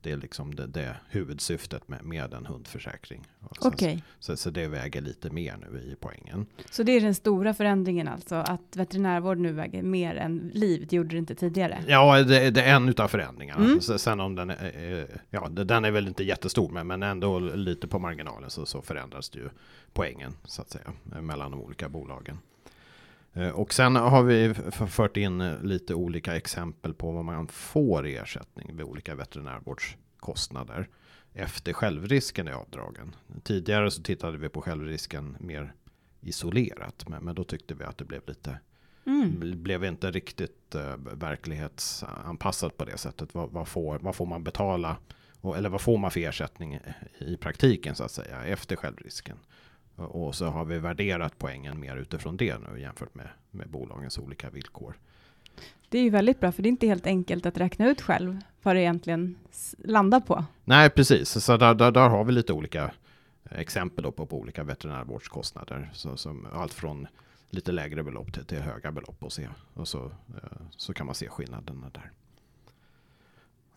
det 0.00 0.12
är 0.12 0.16
liksom 0.16 0.54
det, 0.54 0.66
det 0.66 0.96
huvudsyftet 1.08 1.88
med, 1.88 2.04
med 2.04 2.34
en 2.34 2.46
hundförsäkring. 2.46 3.26
Okay. 3.60 4.00
Så, 4.18 4.36
så, 4.36 4.50
det 4.50 4.68
väger 4.68 5.00
lite 5.00 5.30
mer 5.30 5.56
nu 5.56 5.78
i 5.78 5.96
poängen. 6.00 6.46
Så 6.70 6.82
det 6.82 6.92
är 6.92 7.00
den 7.00 7.14
stora 7.14 7.54
förändringen 7.54 8.08
alltså, 8.08 8.34
att 8.34 8.76
veterinärvård 8.76 9.38
nu 9.38 9.52
väger 9.52 9.82
mer 9.82 10.14
än 10.14 10.50
liv, 10.54 10.86
det 10.90 10.96
gjorde 10.96 11.08
det 11.08 11.18
inte 11.18 11.34
tidigare? 11.34 11.84
Ja, 11.86 12.22
det, 12.22 12.50
det 12.50 12.62
är 12.62 12.76
en 12.76 12.88
utav 12.88 13.08
förändringarna. 13.08 13.64
Mm. 13.64 13.80
Sen 13.80 14.20
om 14.20 14.34
den 14.34 14.50
är, 14.50 15.20
ja, 15.30 15.48
den 15.48 15.84
är 15.84 15.90
väl 15.90 16.08
inte 16.08 16.24
jättestor, 16.24 16.70
men, 16.70 16.86
men 16.86 17.02
ändå 17.02 17.38
lite 17.38 17.88
på 17.88 17.98
marginalen 17.98 18.50
så, 18.50 18.66
så 18.66 18.82
förändras 18.82 19.30
det 19.30 19.38
ju 19.38 19.48
poängen 19.92 20.32
så 20.44 20.62
att 20.62 20.70
säga 20.70 20.92
mellan 21.02 21.50
de 21.50 21.60
olika 21.60 21.88
bolagen. 21.88 22.38
Eh, 23.38 23.50
och 23.50 23.74
sen 23.74 23.96
har 23.96 24.22
vi 24.22 24.54
fört 24.88 25.16
in 25.16 25.40
eh, 25.40 25.62
lite 25.62 25.94
olika 25.94 26.36
exempel 26.36 26.94
på 26.94 27.12
vad 27.12 27.24
man 27.24 27.48
får 27.48 28.06
i 28.06 28.16
ersättning 28.16 28.76
vid 28.76 28.86
olika 28.86 29.14
veterinärvårdskostnader. 29.14 30.88
efter 31.34 31.72
självrisken 31.72 32.48
i 32.48 32.52
avdragen. 32.52 33.14
Tidigare 33.42 33.90
så 33.90 34.02
tittade 34.02 34.38
vi 34.38 34.48
på 34.48 34.62
självrisken 34.62 35.36
mer 35.40 35.74
isolerat, 36.20 37.08
men, 37.08 37.24
men 37.24 37.34
då 37.34 37.44
tyckte 37.44 37.74
vi 37.74 37.84
att 37.84 37.98
det 37.98 38.04
blev 38.04 38.22
lite 38.26 38.58
Mm. 39.08 39.62
Blev 39.62 39.84
inte 39.84 40.10
riktigt 40.10 40.74
uh, 40.74 40.96
verklighetsanpassat 41.14 42.76
på 42.76 42.84
det 42.84 42.98
sättet. 42.98 43.34
Vad, 43.34 43.50
vad, 43.50 43.68
får, 43.68 43.98
vad 43.98 44.16
får 44.16 44.26
man 44.26 44.44
betala? 44.44 44.96
Och, 45.40 45.56
eller 45.56 45.68
vad 45.68 45.80
får 45.80 45.98
man 45.98 46.10
för 46.10 46.20
ersättning 46.20 46.74
i, 46.74 46.80
i 47.18 47.36
praktiken 47.36 47.94
så 47.94 48.04
att 48.04 48.10
säga 48.10 48.44
efter 48.44 48.76
självrisken? 48.76 49.38
Och, 49.98 50.34
så 50.34 50.46
har 50.46 50.64
vi 50.64 50.78
värderat 50.78 51.34
poängen 51.38 51.80
mer 51.80 51.96
utifrån 51.96 52.36
det 52.36 52.58
nu 52.58 52.80
jämfört 52.80 53.14
med, 53.14 53.28
med 53.50 53.68
bolagens 53.68 54.18
olika 54.18 54.50
villkor. 54.50 54.94
Det 55.88 55.98
är 55.98 56.02
ju 56.02 56.10
väldigt 56.10 56.40
bra, 56.40 56.52
för 56.52 56.62
det 56.62 56.66
är 56.66 56.70
inte 56.70 56.86
helt 56.86 57.06
enkelt 57.06 57.46
att 57.46 57.58
räkna 57.58 57.88
ut 57.88 58.00
själv 58.00 58.40
vad 58.62 58.76
det 58.76 58.80
egentligen 58.80 59.36
landar 59.78 60.20
på. 60.20 60.44
Nej, 60.64 60.90
precis. 60.90 61.44
Så 61.44 61.56
där, 61.56 61.74
där, 61.74 61.90
där 61.90 62.08
har 62.08 62.24
vi 62.24 62.32
lite 62.32 62.52
olika 62.52 62.90
exempel 63.50 64.12
på, 64.12 64.26
på 64.26 64.38
olika 64.38 64.64
veterinärvårdskostnader. 64.64 65.90
Så, 65.92 66.16
som 66.16 66.46
allt 66.52 66.74
från 66.74 67.06
lite 67.50 67.72
lägre 67.72 68.02
belopp 68.02 68.32
till, 68.32 68.44
till 68.44 68.58
höga 68.58 68.92
belopp 68.92 69.22
och 69.24 69.32
se. 69.32 69.48
Och 69.74 69.88
så, 69.88 70.04
eh, 70.04 70.60
så 70.70 70.94
kan 70.94 71.06
man 71.06 71.14
se 71.14 71.28
skillnaderna 71.28 71.90
där. 71.90 72.10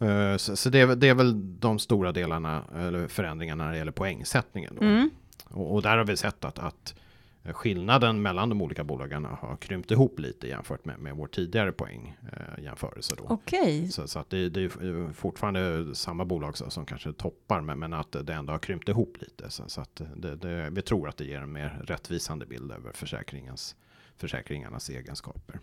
Eh, 0.01 0.37
så, 0.37 0.55
så 0.55 0.69
det, 0.69 0.79
är, 0.79 0.95
det, 0.95 1.09
är, 1.09 1.15
väl 1.15 1.59
de 1.59 1.79
stora 1.79 2.11
delarna, 2.11 2.63
eller 2.75 3.07
förändringarna 3.07 3.63
när 3.63 3.71
det 3.71 3.77
gäller 3.77 3.91
poängsättningen. 3.91 4.77
Mm. 4.77 5.09
Och, 5.49 5.73
och, 5.73 5.81
där 5.81 5.97
har 5.97 6.05
vi 6.05 6.17
sett 6.17 6.45
att, 6.45 6.59
att 6.59 6.95
skillnaden 7.43 8.21
mellan 8.21 8.49
de 8.49 8.61
olika 8.61 8.83
bolagen 8.83 9.25
har 9.25 9.57
krympt 9.57 9.91
ihop 9.91 10.19
lite 10.19 10.47
jämfört 10.47 10.85
med, 10.85 10.99
med 10.99 11.15
vår 11.15 11.27
tidigare 11.27 11.71
poängjämförelse. 11.71 13.15
Eh, 13.19 13.31
okay. 13.31 13.87
Så, 13.87 14.07
så 14.07 14.19
att 14.19 14.29
det, 14.29 14.49
det, 14.49 14.61
är 14.61 15.13
fortfarande 15.13 15.95
samma 15.95 16.25
bolag 16.25 16.57
som 16.57 16.85
kanske 16.85 17.13
toppar, 17.13 17.61
men, 17.61 17.79
men 17.79 17.93
att 17.93 18.11
det 18.11 18.33
ändå 18.33 18.53
har 18.53 18.59
krympt 18.59 18.89
ihop 18.89 19.17
lite. 19.21 19.49
Så, 19.49 19.63
så 19.67 19.81
att 19.81 20.01
det, 20.15 20.35
det, 20.35 20.69
vi 20.71 20.81
tror 20.81 21.09
att 21.09 21.17
det 21.17 21.25
ger 21.25 21.41
en 21.41 21.51
mer 21.51 21.81
rättvisande 21.83 22.45
bild 22.45 22.71
över 22.71 22.91
försäkringens, 22.91 23.75
försäkringarnas 24.17 24.89
egenskaper. 24.89 25.59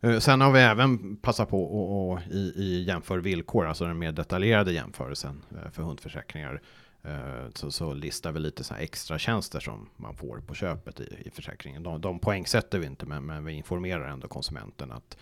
Eh, 0.00 0.18
sen 0.18 0.40
har 0.40 0.52
vi 0.52 0.60
även 0.60 1.16
passat 1.16 1.50
på 1.50 2.14
att 2.14 2.32
i, 2.32 2.52
i 2.56 2.84
jämför 2.84 3.18
villkor, 3.18 3.66
alltså 3.66 3.84
den 3.84 3.98
mer 3.98 4.12
detaljerade 4.12 4.72
jämförelsen 4.72 5.42
eh, 5.50 5.70
för 5.70 5.82
hundförsäkringar, 5.82 6.52
Eh, 6.52 6.60
så, 7.54 7.70
så 7.70 7.94
listar 7.94 8.32
vi 8.32 8.40
lite 8.40 8.64
så 8.64 8.74
extra 8.74 9.18
tjänster 9.18 9.60
som 9.60 9.88
man 9.96 10.16
får 10.16 10.40
på 10.40 10.54
köpet 10.54 11.00
i, 11.00 11.22
i 11.24 11.30
försäkringen. 11.30 11.82
De, 11.82 12.00
de 12.00 12.18
poängsätter 12.18 12.78
vi 12.78 12.86
inte, 12.86 13.06
men, 13.06 13.26
men 13.26 13.44
vi 13.44 13.52
informerar 13.52 14.08
ändå 14.08 14.28
konsumenten 14.28 14.92
att, 14.92 15.16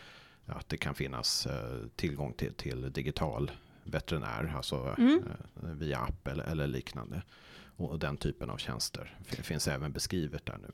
att 0.46 0.68
det 0.68 0.76
kan 0.76 0.94
finnas 0.94 1.46
eh, 1.46 1.86
tillgång 1.96 2.32
till, 2.32 2.54
till 2.54 2.92
digital 2.92 3.50
veterinär, 3.84 4.54
alltså 4.56 4.94
mm. 4.98 5.22
eh, 5.62 5.68
via 5.68 5.98
app 5.98 6.28
eller, 6.28 6.44
eller 6.44 6.66
liknande. 6.66 7.22
Och, 7.76 7.90
och, 7.90 7.98
den 7.98 8.16
typen 8.16 8.50
av 8.50 8.56
tjänster 8.56 9.18
finns 9.24 9.68
även 9.68 9.92
beskrivet 9.92 10.46
där 10.46 10.58
nu. 10.62 10.72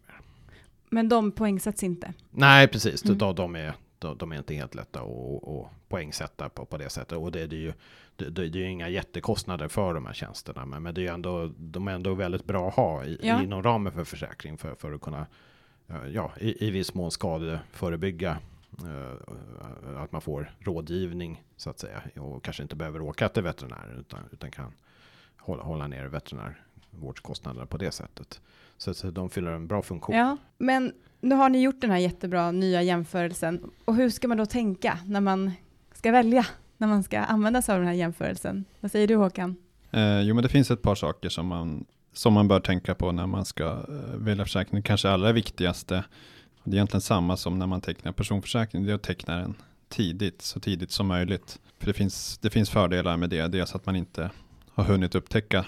Men 0.90 1.08
de 1.08 1.32
poängsätts 1.32 1.82
inte? 1.82 2.12
Nej, 2.30 2.68
precis. 2.68 3.04
Mm. 3.04 3.18
De, 3.18 3.34
de, 3.34 3.56
är, 3.56 3.74
de, 4.00 4.19
de, 4.19 4.33
är 4.33 4.37
inte 4.37 4.54
helt 4.54 4.75
lätta 4.75 5.00
att, 5.00 5.49
att 5.49 5.88
poängsätta 5.88 6.49
på, 6.49 6.64
på 6.64 6.78
det 6.78 6.88
sättet. 6.88 7.19
Och 7.19 7.33
det, 7.33 7.47
det 7.47 7.57
är 7.57 7.61
ju 7.61 7.73
det, 8.16 8.30
det, 8.30 8.42
är 8.42 8.47
ju 8.47 8.71
inga 8.71 8.88
jättekostnader 8.88 9.69
för 9.69 9.95
de 9.95 10.07
här 10.07 10.12
tjänsterna. 10.12 10.66
Men, 10.66 10.83
men 10.83 10.95
det 10.95 11.00
är 11.00 11.02
ju 11.02 11.09
ändå, 11.09 11.50
de 11.57 11.88
är 11.88 11.92
ändå 11.92 12.14
väldigt 12.14 12.45
bra 12.45 12.69
att 12.69 12.75
ha 12.75 13.04
i, 13.04 13.19
ja. 13.23 13.42
inom 13.42 13.62
ramen 13.62 13.92
för 13.92 14.04
försäkring 14.04 14.59
för, 14.59 14.75
för 14.75 14.92
att 14.92 15.00
kunna 15.00 15.26
ja, 16.12 16.33
i, 16.40 16.66
i 16.66 16.71
viss 16.71 16.95
mån 16.95 17.11
skadeförebygga 17.11 18.38
uh, 18.85 20.02
att 20.02 20.12
man 20.12 20.21
får 20.21 20.52
rådgivning 20.59 21.45
så 21.57 21.71
att 21.71 21.78
säga 21.78 22.02
och 22.16 22.45
kanske 22.45 22.62
inte 22.62 22.76
behöver 22.76 23.00
åka 23.00 23.28
till 23.28 23.42
veterinär 23.42 23.97
utan, 24.00 24.21
utan 24.33 24.50
kan 24.50 24.73
hålla, 25.37 25.62
hålla 25.62 25.87
ner 25.87 26.07
veterinärvårdskostnaderna 26.07 27.66
på 27.66 27.76
det 27.76 27.90
sättet. 27.90 28.40
Så, 28.76 28.95
så 28.95 29.11
de 29.11 29.30
fyller 29.30 29.50
en 29.50 29.66
bra 29.66 29.83
funktion. 29.83 30.16
Ja, 30.16 30.37
men 30.59 30.92
nu 31.20 31.34
har 31.34 31.48
ni 31.48 31.62
gjort 31.62 31.80
den 31.80 31.90
här 31.90 31.98
jättebra 31.98 32.50
nya 32.50 32.82
jämförelsen 32.82 33.70
och 33.84 33.96
hur 33.96 34.10
ska 34.10 34.28
man 34.28 34.36
då 34.36 34.46
tänka 34.46 34.98
när 35.06 35.20
man 35.20 35.52
ska 35.92 36.12
välja? 36.12 36.46
när 36.80 36.88
man 36.88 37.02
ska 37.02 37.18
använda 37.18 37.62
sig 37.62 37.72
av 37.72 37.78
den 37.78 37.88
här 37.88 37.94
jämförelsen. 37.94 38.64
Vad 38.80 38.90
säger 38.90 39.08
du 39.08 39.16
Håkan? 39.16 39.56
Eh, 39.90 40.20
jo, 40.20 40.34
men 40.34 40.42
det 40.42 40.48
finns 40.48 40.70
ett 40.70 40.82
par 40.82 40.94
saker 40.94 41.28
som 41.28 41.46
man, 41.46 41.84
som 42.12 42.32
man 42.32 42.48
bör 42.48 42.60
tänka 42.60 42.94
på 42.94 43.12
när 43.12 43.26
man 43.26 43.44
ska 43.44 43.64
eh, 43.64 44.16
välja 44.16 44.44
försäkring. 44.44 44.82
Kanske 44.82 45.10
allra 45.10 45.32
viktigaste, 45.32 46.04
det 46.64 46.70
är 46.70 46.74
egentligen 46.74 47.00
samma 47.00 47.36
som 47.36 47.58
när 47.58 47.66
man 47.66 47.80
tecknar 47.80 48.12
personförsäkring, 48.12 48.84
det 48.84 48.92
är 48.92 48.94
att 48.94 49.02
teckna 49.02 49.36
den 49.36 49.54
tidigt, 49.88 50.42
så 50.42 50.60
tidigt 50.60 50.90
som 50.90 51.06
möjligt. 51.06 51.58
För 51.78 51.86
det 51.86 51.92
finns, 51.92 52.38
det 52.38 52.50
finns 52.50 52.70
fördelar 52.70 53.16
med 53.16 53.30
det, 53.30 53.48
dels 53.48 53.74
att 53.74 53.86
man 53.86 53.96
inte 53.96 54.30
har 54.70 54.84
hunnit 54.84 55.14
upptäcka 55.14 55.66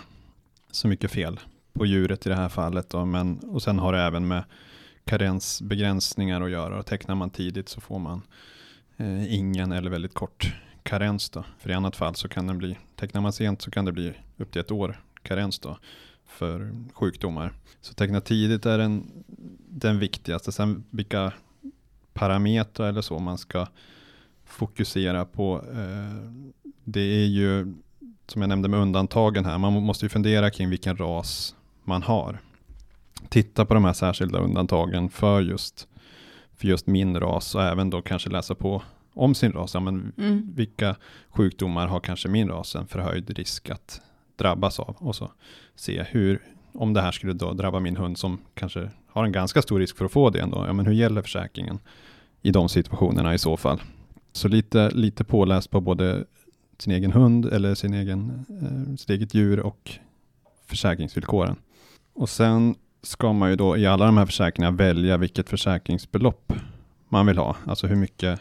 så 0.71 0.89
mycket 0.89 1.11
fel 1.11 1.41
på 1.73 1.87
djuret 1.87 2.27
i 2.27 2.29
det 2.29 2.37
här 2.37 2.49
fallet. 2.49 2.91
Då, 2.91 3.05
men, 3.05 3.39
och 3.39 3.63
sen 3.63 3.79
har 3.79 3.93
det 3.93 4.01
även 4.01 4.29
med 4.29 4.45
karensbegränsningar 5.05 6.41
att 6.41 6.51
göra. 6.51 6.79
Och 6.79 6.87
tecknar 6.87 7.15
man 7.15 7.31
tidigt 7.31 7.69
så 7.69 7.81
får 7.81 7.99
man 7.99 8.23
eh, 8.97 9.35
ingen 9.35 9.73
eller 9.73 9.91
väldigt 9.91 10.15
kort 10.15 10.55
karens 10.83 11.31
då. 11.31 11.45
För 11.59 11.71
i 11.71 11.75
annat 11.75 11.97
fall 11.97 12.15
så 12.15 12.29
kan 12.29 12.47
den 12.47 12.59
bli, 12.59 12.79
tecknar 12.97 13.21
man 13.21 13.33
sent 13.33 13.63
så 13.63 13.71
kan 13.71 13.85
det 13.85 13.93
bli 13.93 14.13
upp 14.37 14.53
till 14.53 14.61
ett 14.61 14.71
år 14.71 15.01
karens 15.23 15.59
då 15.59 15.79
för 16.27 16.73
sjukdomar. 16.93 17.53
Så 17.81 17.95
teckna 17.95 18.21
tidigt 18.21 18.67
är 18.67 18.79
den, 18.79 19.25
den 19.69 19.99
viktigaste. 19.99 20.53
Sen 20.53 20.85
vilka 20.91 21.33
parametrar 22.13 22.89
eller 22.89 23.03
så 23.03 23.19
man 23.19 23.39
ska 23.39 23.67
fokusera 24.45 25.25
på. 25.25 25.65
Eh, 25.73 26.33
det 26.85 27.01
är 27.01 27.27
ju 27.27 27.75
som 28.27 28.43
jag 28.43 28.49
nämnde 28.49 28.69
med 28.69 28.81
undantagen 28.81 29.45
här. 29.45 29.59
Man 29.59 29.73
måste 29.73 30.05
ju 30.05 30.09
fundera 30.09 30.51
kring 30.51 30.71
vilken 30.71 30.97
ras 30.97 31.55
man 31.85 32.03
har. 32.03 32.39
Titta 33.33 33.65
på 33.65 33.75
de 33.75 33.85
här 33.85 33.93
särskilda 33.93 34.39
undantagen 34.39 35.11
för 35.11 35.41
just, 35.41 35.89
för 36.57 36.69
just 36.69 36.87
min 36.87 37.21
ras 37.21 37.55
och 37.55 37.63
även 37.63 37.91
då 37.91 38.03
kanske 38.03 38.31
läsa 38.31 38.55
på 38.55 38.83
om 39.15 39.35
sin 39.35 39.53
ras. 39.53 39.75
Ja, 39.75 39.81
men 39.81 40.13
mm. 40.19 40.53
Vilka 40.55 40.97
sjukdomar 41.29 41.87
har 41.87 42.01
kanske 42.01 42.29
min 42.29 42.49
ras 42.49 42.75
en 42.75 42.87
förhöjd 42.87 43.31
risk 43.31 43.71
att 43.71 44.01
drabbas 44.37 44.81
av? 44.81 44.97
Och 44.99 45.17
så 45.17 45.31
se 45.75 46.03
hur, 46.03 46.43
om 46.73 46.93
det 46.93 47.01
här 47.01 47.13
skulle 47.13 47.33
då 47.33 47.53
drabba 47.53 47.81
min 47.81 47.97
hund 47.97 48.19
som 48.19 48.39
kanske 48.55 48.91
har 49.07 49.25
en 49.25 49.33
ganska 49.33 49.63
stor 49.63 49.81
risk 49.81 49.97
för 49.97 50.05
att 50.05 50.13
få 50.13 50.31
det 50.31 50.41
ändå. 50.41 50.65
Ja, 50.67 50.73
men 50.73 50.87
hur 50.87 50.93
gäller 50.93 51.23
försäkringen 51.23 51.79
i 52.43 52.51
de 52.51 52.69
situationerna 52.69 53.35
i 53.35 53.39
så 53.39 53.57
fall? 53.57 53.81
Så 54.33 54.49
lite, 54.49 54.91
lite 54.91 55.25
påläst 55.25 55.71
på 55.71 55.81
både 55.81 56.25
sin 56.79 56.93
egen 56.93 57.13
hund 57.13 57.47
eller 57.47 57.75
sin 57.75 57.95
egen, 57.95 58.45
eh, 58.63 58.97
sitt 58.97 59.11
eget 59.11 59.35
djur 59.35 59.61
och 59.61 59.91
försäkringsvillkoren. 60.67 61.57
Och 62.15 62.29
sen 62.29 62.75
ska 63.03 63.33
man 63.33 63.51
ju 63.51 63.57
då 63.57 63.77
i 63.77 63.87
alla 63.87 64.07
de 64.07 64.17
här 64.17 64.27
försäkringarna 64.27 64.77
välja 64.77 65.17
vilket 65.17 65.49
försäkringsbelopp 65.49 66.53
man 67.09 67.27
vill 67.27 67.39
ha. 67.39 67.57
Alltså 67.67 67.87
hur 67.87 67.97
mycket 67.97 68.41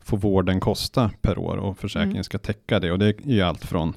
får 0.00 0.16
vården 0.18 0.60
kosta 0.60 1.10
per 1.20 1.38
år 1.38 1.56
och 1.56 1.78
försäkringen 1.78 2.16
mm. 2.16 2.24
ska 2.24 2.38
täcka 2.38 2.80
det. 2.80 2.92
Och 2.92 2.98
det 2.98 3.06
är 3.06 3.14
ju 3.24 3.40
allt 3.40 3.64
från 3.64 3.94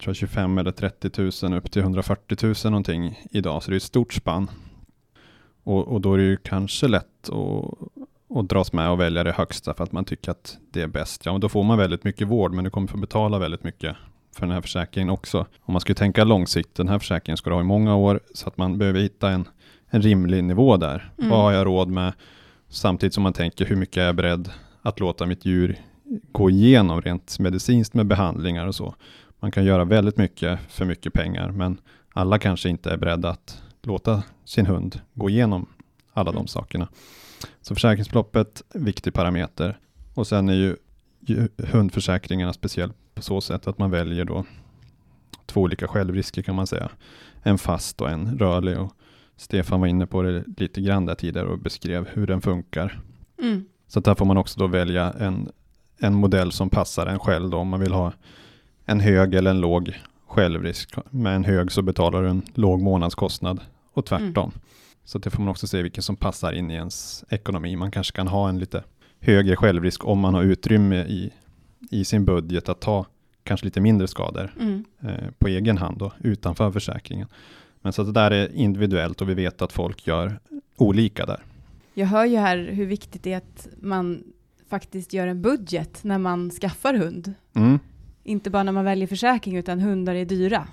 tror 0.00 0.14
25 0.14 0.58
eller 0.58 0.70
30 0.70 1.46
000 1.46 1.58
upp 1.58 1.70
till 1.70 1.82
140 1.82 2.38
000 2.42 2.54
någonting 2.64 3.20
idag. 3.30 3.62
Så 3.62 3.70
det 3.70 3.74
är 3.74 3.76
ett 3.76 3.82
stort 3.82 4.12
spann. 4.12 4.50
Och, 5.62 5.88
och 5.88 6.00
då 6.00 6.14
är 6.14 6.18
det 6.18 6.24
ju 6.24 6.36
kanske 6.36 6.88
lätt 6.88 7.28
att, 7.28 8.38
att 8.38 8.48
dras 8.48 8.72
med 8.72 8.90
och 8.90 9.00
välja 9.00 9.24
det 9.24 9.32
högsta 9.32 9.74
för 9.74 9.84
att 9.84 9.92
man 9.92 10.04
tycker 10.04 10.30
att 10.30 10.58
det 10.70 10.82
är 10.82 10.86
bäst. 10.86 11.26
Ja, 11.26 11.32
men 11.32 11.40
då 11.40 11.48
får 11.48 11.64
man 11.64 11.78
väldigt 11.78 12.04
mycket 12.04 12.28
vård, 12.28 12.52
men 12.52 12.64
du 12.64 12.70
kommer 12.70 12.88
få 12.88 12.96
betala 12.96 13.38
väldigt 13.38 13.64
mycket 13.64 13.96
för 14.32 14.46
den 14.46 14.50
här 14.50 14.60
försäkringen 14.60 15.10
också. 15.10 15.46
Om 15.60 15.72
man 15.72 15.80
skulle 15.80 15.94
tänka 15.94 16.24
långsiktigt, 16.24 16.74
den 16.74 16.88
här 16.88 16.98
försäkringen 16.98 17.36
ska 17.36 17.50
du 17.50 17.56
ha 17.56 17.60
i 17.60 17.64
många 17.64 17.96
år, 17.96 18.20
så 18.34 18.48
att 18.48 18.56
man 18.56 18.78
behöver 18.78 19.00
hitta 19.00 19.30
en, 19.30 19.48
en 19.90 20.02
rimlig 20.02 20.44
nivå 20.44 20.76
där. 20.76 21.12
Mm. 21.18 21.30
Vad 21.30 21.40
har 21.40 21.52
jag 21.52 21.66
råd 21.66 21.88
med? 21.88 22.12
Samtidigt 22.68 23.14
som 23.14 23.22
man 23.22 23.32
tänker, 23.32 23.66
hur 23.66 23.76
mycket 23.76 23.96
är 23.96 24.06
jag 24.06 24.14
beredd 24.14 24.50
att 24.82 25.00
låta 25.00 25.26
mitt 25.26 25.44
djur 25.44 25.78
gå 26.32 26.50
igenom 26.50 27.02
rent 27.02 27.38
medicinskt 27.38 27.94
med 27.94 28.06
behandlingar 28.06 28.66
och 28.66 28.74
så. 28.74 28.94
Man 29.40 29.50
kan 29.50 29.64
göra 29.64 29.84
väldigt 29.84 30.16
mycket 30.16 30.60
för 30.68 30.84
mycket 30.84 31.12
pengar, 31.12 31.50
men 31.50 31.78
alla 32.12 32.38
kanske 32.38 32.68
inte 32.68 32.90
är 32.90 32.96
beredda 32.96 33.28
att 33.28 33.62
låta 33.82 34.22
sin 34.44 34.66
hund 34.66 35.00
gå 35.14 35.30
igenom 35.30 35.66
alla 36.12 36.32
de 36.32 36.36
mm. 36.36 36.46
sakerna. 36.46 36.88
Så 37.62 37.74
försäkringsbeloppet, 37.74 38.62
viktig 38.74 39.14
parameter. 39.14 39.78
Och 40.14 40.26
sen 40.26 40.48
är 40.48 40.54
ju, 40.54 40.62
ju 40.62 40.76
hundförsäkringarna 41.58 42.52
speciellt 42.52 42.96
på 43.14 43.22
så 43.22 43.40
sätt 43.40 43.66
att 43.66 43.78
man 43.78 43.90
väljer 43.90 44.24
då 44.24 44.44
två 45.46 45.60
olika 45.60 45.88
självrisker 45.88 46.42
kan 46.42 46.54
man 46.54 46.66
säga. 46.66 46.90
En 47.42 47.58
fast 47.58 48.00
och 48.00 48.10
en 48.10 48.38
rörlig. 48.38 48.78
Och 48.78 48.92
Stefan 49.36 49.80
var 49.80 49.86
inne 49.86 50.06
på 50.06 50.22
det 50.22 50.44
lite 50.56 50.80
grann 50.80 51.06
där 51.06 51.14
tidigare 51.14 51.46
och 51.46 51.58
beskrev 51.58 52.08
hur 52.08 52.26
den 52.26 52.40
funkar. 52.40 53.00
Mm. 53.42 53.64
Så 53.88 54.00
där 54.00 54.14
får 54.14 54.24
man 54.24 54.36
också 54.36 54.60
då 54.60 54.66
välja 54.66 55.12
en, 55.12 55.48
en 55.98 56.14
modell 56.14 56.52
som 56.52 56.70
passar 56.70 57.06
en 57.06 57.18
själv 57.18 57.50
då, 57.50 57.58
om 57.58 57.68
man 57.68 57.80
vill 57.80 57.92
ha 57.92 58.12
en 58.84 59.00
hög 59.00 59.34
eller 59.34 59.50
en 59.50 59.60
låg 59.60 59.98
självrisk. 60.26 60.94
Med 61.10 61.36
en 61.36 61.44
hög 61.44 61.72
så 61.72 61.82
betalar 61.82 62.22
du 62.22 62.28
en 62.28 62.42
låg 62.54 62.82
månadskostnad 62.82 63.60
och 63.92 64.06
tvärtom. 64.06 64.50
Mm. 64.50 64.60
Så 65.04 65.18
det 65.18 65.30
får 65.30 65.42
man 65.42 65.48
också 65.48 65.66
se 65.66 65.82
vilken 65.82 66.02
som 66.02 66.16
passar 66.16 66.52
in 66.52 66.70
i 66.70 66.74
ens 66.74 67.24
ekonomi. 67.28 67.76
Man 67.76 67.90
kanske 67.90 68.16
kan 68.16 68.28
ha 68.28 68.48
en 68.48 68.58
lite 68.58 68.84
högre 69.20 69.56
självrisk 69.56 70.04
om 70.04 70.18
man 70.18 70.34
har 70.34 70.42
utrymme 70.42 70.96
i, 71.04 71.32
i 71.90 72.04
sin 72.04 72.24
budget 72.24 72.68
att 72.68 72.80
ta 72.80 73.06
kanske 73.44 73.66
lite 73.66 73.80
mindre 73.80 74.08
skador 74.08 74.54
Mm. 74.60 74.84
eh, 75.00 75.30
på 75.38 75.48
egen 75.48 75.78
hand 75.78 75.98
då, 75.98 76.12
utanför 76.20 76.72
försäkringen. 76.72 77.28
Men 77.82 77.92
så 77.92 78.02
att 78.02 78.08
det 78.08 78.12
där 78.20 78.30
är 78.30 78.54
individuellt 78.54 79.20
och 79.20 79.28
vi 79.28 79.34
vet 79.34 79.62
att 79.62 79.72
folk 79.72 80.06
gör 80.06 80.38
olika 80.76 81.26
där. 81.26 81.40
Jag 81.94 82.06
hör 82.06 82.24
ju 82.24 82.36
här 82.36 82.58
hur 82.58 82.86
viktigt 82.86 83.22
det 83.22 83.32
är 83.32 83.36
att 83.36 83.68
man 83.80 84.22
faktiskt 84.68 85.12
gör 85.12 85.26
en 85.26 85.42
budget 85.42 86.04
när 86.04 86.18
man 86.18 86.50
skaffar 86.50 86.94
hund. 86.94 87.34
Mm. 87.54 87.78
Inte 88.24 88.50
bara 88.50 88.62
när 88.62 88.72
man 88.72 88.84
väljer 88.84 89.06
försäkring, 89.06 89.56
utan 89.56 89.80
hundar 89.80 90.14
är 90.14 90.24
dyra. 90.24 90.68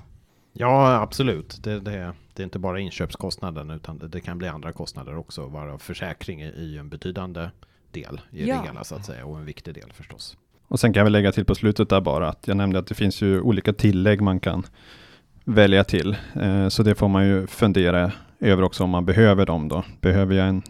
Ja, 0.54 1.02
absolut. 1.02 1.64
Det, 1.64 1.80
det, 1.80 2.14
det 2.34 2.42
är 2.42 2.44
inte 2.44 2.60
bara 2.60 2.80
inköpskostnaden 2.80 3.70
utan 3.70 3.98
det, 3.98 4.08
det 4.08 4.20
kan 4.22 4.38
bli 4.38 4.48
andra 4.48 4.72
kostnader 4.72 5.18
också. 5.18 5.46
Varav 5.48 5.78
försäkring 5.78 6.42
är 6.42 6.64
ju 6.64 6.78
en 6.78 6.90
betydande 6.90 7.50
del 7.92 8.22
i 8.32 8.48
Ja. 8.48 8.56
det 8.62 8.68
hela 8.68 8.84
så 8.84 8.96
att 8.96 9.06
säga 9.06 9.26
och 9.26 9.38
en 9.38 9.46
viktig 9.46 9.74
del 9.74 9.92
förstås. 9.94 10.38
Och 10.68 10.80
sen 10.80 10.94
kan 10.94 11.04
väl 11.04 11.14
lägga 11.14 11.32
till 11.32 11.46
på 11.46 11.56
slutet 11.56 11.90
där 11.90 12.02
bara 12.02 12.30
att 12.30 12.48
jag 12.48 12.58
nämnde 12.58 12.80
att 12.80 12.88
det 12.88 12.96
finns 12.96 13.22
ju 13.22 13.42
olika 13.42 13.74
tillägg 13.74 14.22
man 14.22 14.40
kan 14.40 14.64
välja 15.44 15.84
till. 15.84 16.16
Eh, 16.36 16.68
så 16.68 16.84
det 16.84 16.96
får 16.96 17.08
man 17.08 17.28
ju 17.28 17.48
fundera 17.48 18.12
över 18.40 18.64
också 18.64 18.84
om 18.84 18.90
man 18.90 19.06
behöver 19.06 19.46
dem 19.46 19.68
då. 19.68 19.84
Behöver 20.02 20.36
jag 20.36 20.48
en 20.48 20.62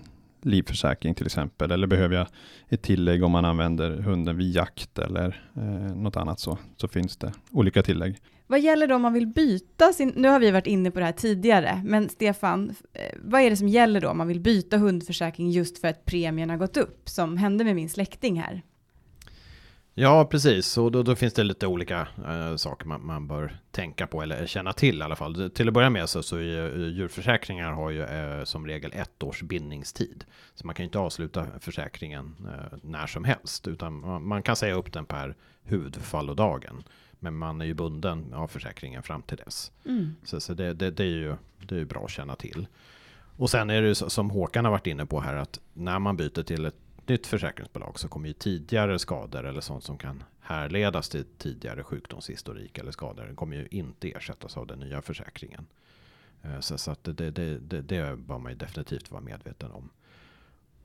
livförsäkring 0.42 1.16
till 1.16 1.26
exempel? 1.26 1.72
Eller 1.72 1.88
behöver 1.88 2.16
jag 2.16 2.28
ett 2.70 2.82
tillägg 2.82 3.24
om 3.24 3.32
man 3.32 3.46
använder 3.46 3.98
hunden 4.02 4.38
vid 4.38 4.56
jakt 4.56 5.00
eller 5.00 5.42
eh, 5.56 5.96
något 5.96 6.18
annat 6.18 6.40
så, 6.40 6.58
så 6.78 6.88
finns 6.88 7.18
det 7.18 7.34
olika 7.52 7.84
tillägg. 7.84 8.18
Vad 8.48 8.60
gäller 8.60 8.88
då 8.88 8.96
om 8.96 9.02
man 9.02 9.14
vill 9.14 9.28
byta 9.28 9.94
sin, 9.94 10.14
nu 10.16 10.28
har 10.28 10.40
vi 10.40 10.52
varit 10.52 10.68
inne 10.68 10.92
på 10.92 11.00
det 11.00 11.06
här 11.06 11.12
tidigare, 11.12 11.82
men 11.86 12.10
Stefan, 12.10 12.76
eh, 12.94 13.18
vad 13.24 13.42
är 13.42 13.50
det 13.50 13.58
som 13.58 13.68
gäller 13.68 14.02
då 14.02 14.10
om 14.10 14.18
man 14.18 14.28
vill 14.28 14.40
byta 14.40 14.78
hundförsäkring 14.78 15.52
just 15.52 15.78
för 15.78 15.88
att 15.88 16.06
premien 16.06 16.50
har 16.50 16.58
gått 16.58 16.78
upp, 16.78 17.10
som 17.10 17.38
hände 17.38 17.64
med 17.64 17.76
min 17.76 17.90
släkting 17.90 18.42
här? 18.42 18.62
Ja, 20.00 20.26
precis. 20.26 20.78
Och 20.78 20.92
då, 20.92 21.04
då 21.04 21.16
finns 21.16 21.34
det 21.34 21.44
lite 21.44 21.68
olika 21.68 22.08
eh, 22.28 22.56
saker 22.56 22.86
man, 22.86 23.06
man 23.06 23.28
bör 23.28 23.58
tänka 23.72 24.08
på 24.08 24.22
eller 24.22 24.46
känna 24.46 24.74
till 24.74 25.00
i 25.00 25.02
alla 25.02 25.16
fall. 25.16 25.50
Till 25.50 25.68
att 25.68 25.74
börja 25.74 25.90
med 25.90 26.10
så, 26.10 26.24
så 26.24 26.38
är 26.38 26.80
eh, 26.80 26.88
djurförsäkringar 26.88 27.72
har 27.72 27.90
ju 27.90 28.04
eh, 28.04 28.44
som 28.44 28.68
regel 28.68 28.92
ett 28.96 29.24
års 29.24 29.42
bindningstid. 29.42 30.26
Så 30.56 30.66
man 30.66 30.76
kan 30.76 30.84
ju 30.84 30.88
inte 30.88 31.00
avsluta 31.00 31.48
försäkringen 31.60 32.36
eh, 32.40 32.78
när 32.84 33.08
som 33.08 33.24
helst, 33.24 33.68
utan 33.68 34.00
man, 34.00 34.28
man 34.28 34.44
kan 34.44 34.56
säga 34.56 34.74
upp 34.74 34.94
den 34.94 35.06
per 35.06 35.36
huvudfallodagen. 35.64 36.84
Men 37.20 37.36
man 37.38 37.62
är 37.62 37.66
ju 37.66 37.74
bunden 37.74 38.34
av 38.34 38.48
försäkringen 38.48 39.04
fram 39.04 39.22
till 39.22 39.38
dess. 39.38 39.72
Mm. 39.86 40.16
Så, 40.24 40.40
så 40.40 40.54
det, 40.54 40.74
det, 40.74 40.92
det, 40.92 41.04
är 41.04 41.08
ju, 41.08 41.36
det 41.68 41.76
är 41.76 41.80
ju 41.80 41.86
bra 41.86 42.06
att 42.06 42.12
känna 42.12 42.36
till. 42.36 42.68
Och 43.38 43.50
sen 43.50 43.70
är 43.70 43.82
det 43.82 43.88
ju 43.88 43.96
som 43.96 44.30
Håkan 44.30 44.66
har 44.66 44.72
varit 44.72 44.88
inne 44.88 45.06
på 45.06 45.20
här 45.22 45.36
att 45.36 45.60
när 45.74 46.00
man 46.00 46.18
byter 46.18 46.44
till 46.44 46.66
ett 46.66 46.76
nytt 47.06 47.28
försäkringsbolag 47.28 48.00
så 48.00 48.08
kommer 48.08 48.28
ju 48.28 48.34
tidigare 48.34 49.00
skador 49.00 49.46
eller 49.46 49.62
sånt 49.62 49.84
som 49.84 49.98
kan 49.98 50.24
härledas 50.42 51.10
till 51.10 51.26
tidigare 51.38 51.84
sjukdomshistorik 51.84 52.78
eller 52.78 52.92
skador 52.92 53.24
den 53.24 53.36
kommer 53.36 53.56
ju 53.56 53.68
inte 53.72 54.12
ersättas 54.12 54.58
av 54.58 54.68
den 54.68 54.80
nya 54.80 55.02
försäkringen. 55.02 55.66
Eh, 56.44 56.60
Så, 56.60 56.78
så 56.78 56.92
att 56.92 57.04
det, 57.04 57.14
det, 57.14 57.32
det, 57.32 57.58
det, 57.60 57.82
det 57.82 58.16
bör 58.18 58.38
man 58.38 58.52
ju 58.52 58.58
definitivt 58.58 59.12
vara 59.12 59.22
medveten 59.22 59.72
om. 59.72 59.90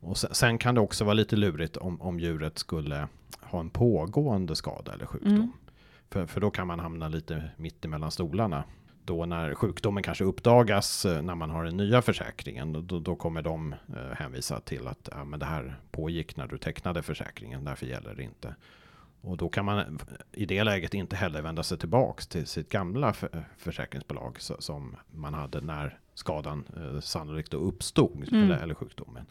Och 0.00 0.16
sen, 0.16 0.34
sen 0.34 0.58
kan 0.58 0.74
det 0.74 0.80
också 0.80 1.04
vara 1.04 1.14
lite 1.14 1.36
lurigt 1.36 1.76
om, 1.76 2.02
om 2.02 2.20
djuret 2.20 2.58
skulle 2.58 3.08
ha 3.40 3.60
en 3.60 3.70
pågående 3.70 4.56
skada 4.56 4.92
eller 4.92 5.06
sjukdom. 5.06 5.34
Mm. 5.34 5.52
För, 6.12 6.26
för 6.26 6.40
då 6.40 6.50
kan 6.50 6.66
man 6.66 6.80
hamna 6.80 7.08
lite 7.08 7.50
mitt 7.56 7.84
emellan 7.84 8.10
stolarna. 8.10 8.64
Då 9.04 9.26
när 9.26 9.54
sjukdomen 9.54 10.02
kanske 10.02 10.24
uppdagas 10.24 11.04
eh, 11.04 11.22
när 11.22 11.34
man 11.34 11.50
har 11.50 11.64
den 11.64 11.76
nya 11.76 12.02
försäkringen, 12.02 12.86
då, 12.86 12.98
då 12.98 13.16
kommer 13.16 13.42
de 13.42 13.72
eh, 13.72 14.16
hänvisa 14.16 14.60
till 14.60 14.86
att 14.86 15.08
ja, 15.12 15.24
men 15.24 15.40
det 15.40 15.46
här 15.46 15.76
pågick 15.90 16.36
när 16.36 16.46
du 16.46 16.58
tecknade 16.58 17.02
försäkringen, 17.02 17.64
därför 17.64 17.86
gäller 17.86 18.14
det 18.14 18.22
inte. 18.22 18.54
Och 19.20 19.36
då 19.36 19.48
kan 19.48 19.64
man 19.64 19.78
eh, 19.78 19.86
i 20.32 20.46
det 20.46 20.64
läget 20.64 20.94
inte 20.94 21.16
heller 21.16 21.42
vända 21.42 21.62
sig 21.62 21.78
tillbaks 21.78 22.26
till 22.26 22.46
sitt 22.46 22.68
gamla 22.68 23.12
för, 23.12 23.44
försäkringsbolag 23.58 24.40
så, 24.40 24.56
som 24.58 24.96
man 25.10 25.34
hade 25.34 25.60
när 25.60 25.98
skadan 26.14 26.64
eh, 26.76 27.00
sannolikt 27.00 27.54
uppstod, 27.54 28.28
Mm. 28.32 28.44
eller, 28.44 28.62
eller 28.62 28.74
sjukdomen. 28.74 29.26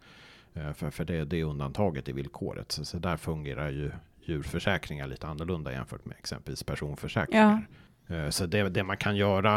Eh, 0.54 0.74
för 0.74 0.90
för 0.90 1.06
det, 1.06 1.26
det 1.26 1.40
är 1.40 1.44
undantaget 1.44 2.10
i 2.10 2.12
villkoret. 2.12 2.72
Så, 2.72 2.86
så 2.86 3.00
där 3.00 3.18
fungerar 3.18 3.70
ju 3.70 3.92
djurförsäkringar 4.26 5.08
lite 5.08 5.28
annorlunda 5.28 5.72
jämfört 5.72 6.06
med 6.06 6.18
exempelvis 6.18 6.64
personförsäkringar. 6.64 7.68
Eh, 8.08 8.30
Så 8.30 8.46
det, 8.46 8.70
det 8.70 8.84
man 8.84 8.98
kan 8.98 9.16
göra, 9.16 9.56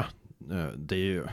eh, 0.51 0.67
det 0.77 0.95
är 0.97 0.99
ju, 0.99 1.25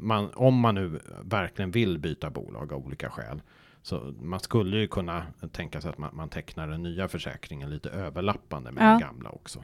man, 0.00 0.30
om 0.34 0.54
man 0.60 0.74
nu 0.74 1.00
verkligen 1.24 1.70
vill 1.70 1.98
byta 1.98 2.30
bolag 2.30 2.72
av 2.72 2.86
olika 2.86 3.10
skäl, 3.10 3.42
så 3.82 4.14
man 4.20 4.40
skulle 4.40 4.76
ju 4.76 4.88
kunna 4.88 5.26
tänka 5.52 5.80
sig 5.80 5.90
att 5.90 5.98
man, 5.98 6.16
man 6.16 6.28
tecknar 6.28 6.68
den 6.68 6.82
nya 6.82 7.08
försäkringen 7.08 7.70
lite 7.70 7.90
överlappande 7.90 8.72
med 8.72 8.84
Ja. 8.84 8.88
den 8.90 9.00
gamla 9.00 9.30
också. 9.30 9.62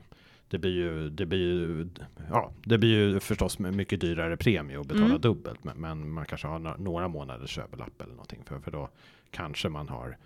Det 0.50 0.59
blir 0.59 0.70
ju, 0.72 1.11
det 1.11 1.26
blir 1.26 1.38
ju, 1.38 1.88
ja, 2.31 2.52
det 2.64 2.78
blir 2.78 2.90
ju 2.98 3.20
förstås 3.20 3.59
mycket 3.59 4.00
dyrare 4.00 4.37
premie 4.37 4.81
att 4.81 4.87
betala 4.87 5.04
Mm. 5.07 5.20
dubbelt, 5.20 5.64
men, 5.64 5.76
men 5.81 6.11
man 6.11 6.24
kanske 6.26 6.46
har 6.46 6.59
några 6.78 7.09
månaders 7.09 7.59
överlapp 7.59 8.02
eller 8.02 8.12
någonting, 8.12 8.42
för, 8.46 8.61
för 8.61 8.70
då 8.70 8.88
kanske 9.31 9.68
man 9.68 9.88
har 9.88 10.16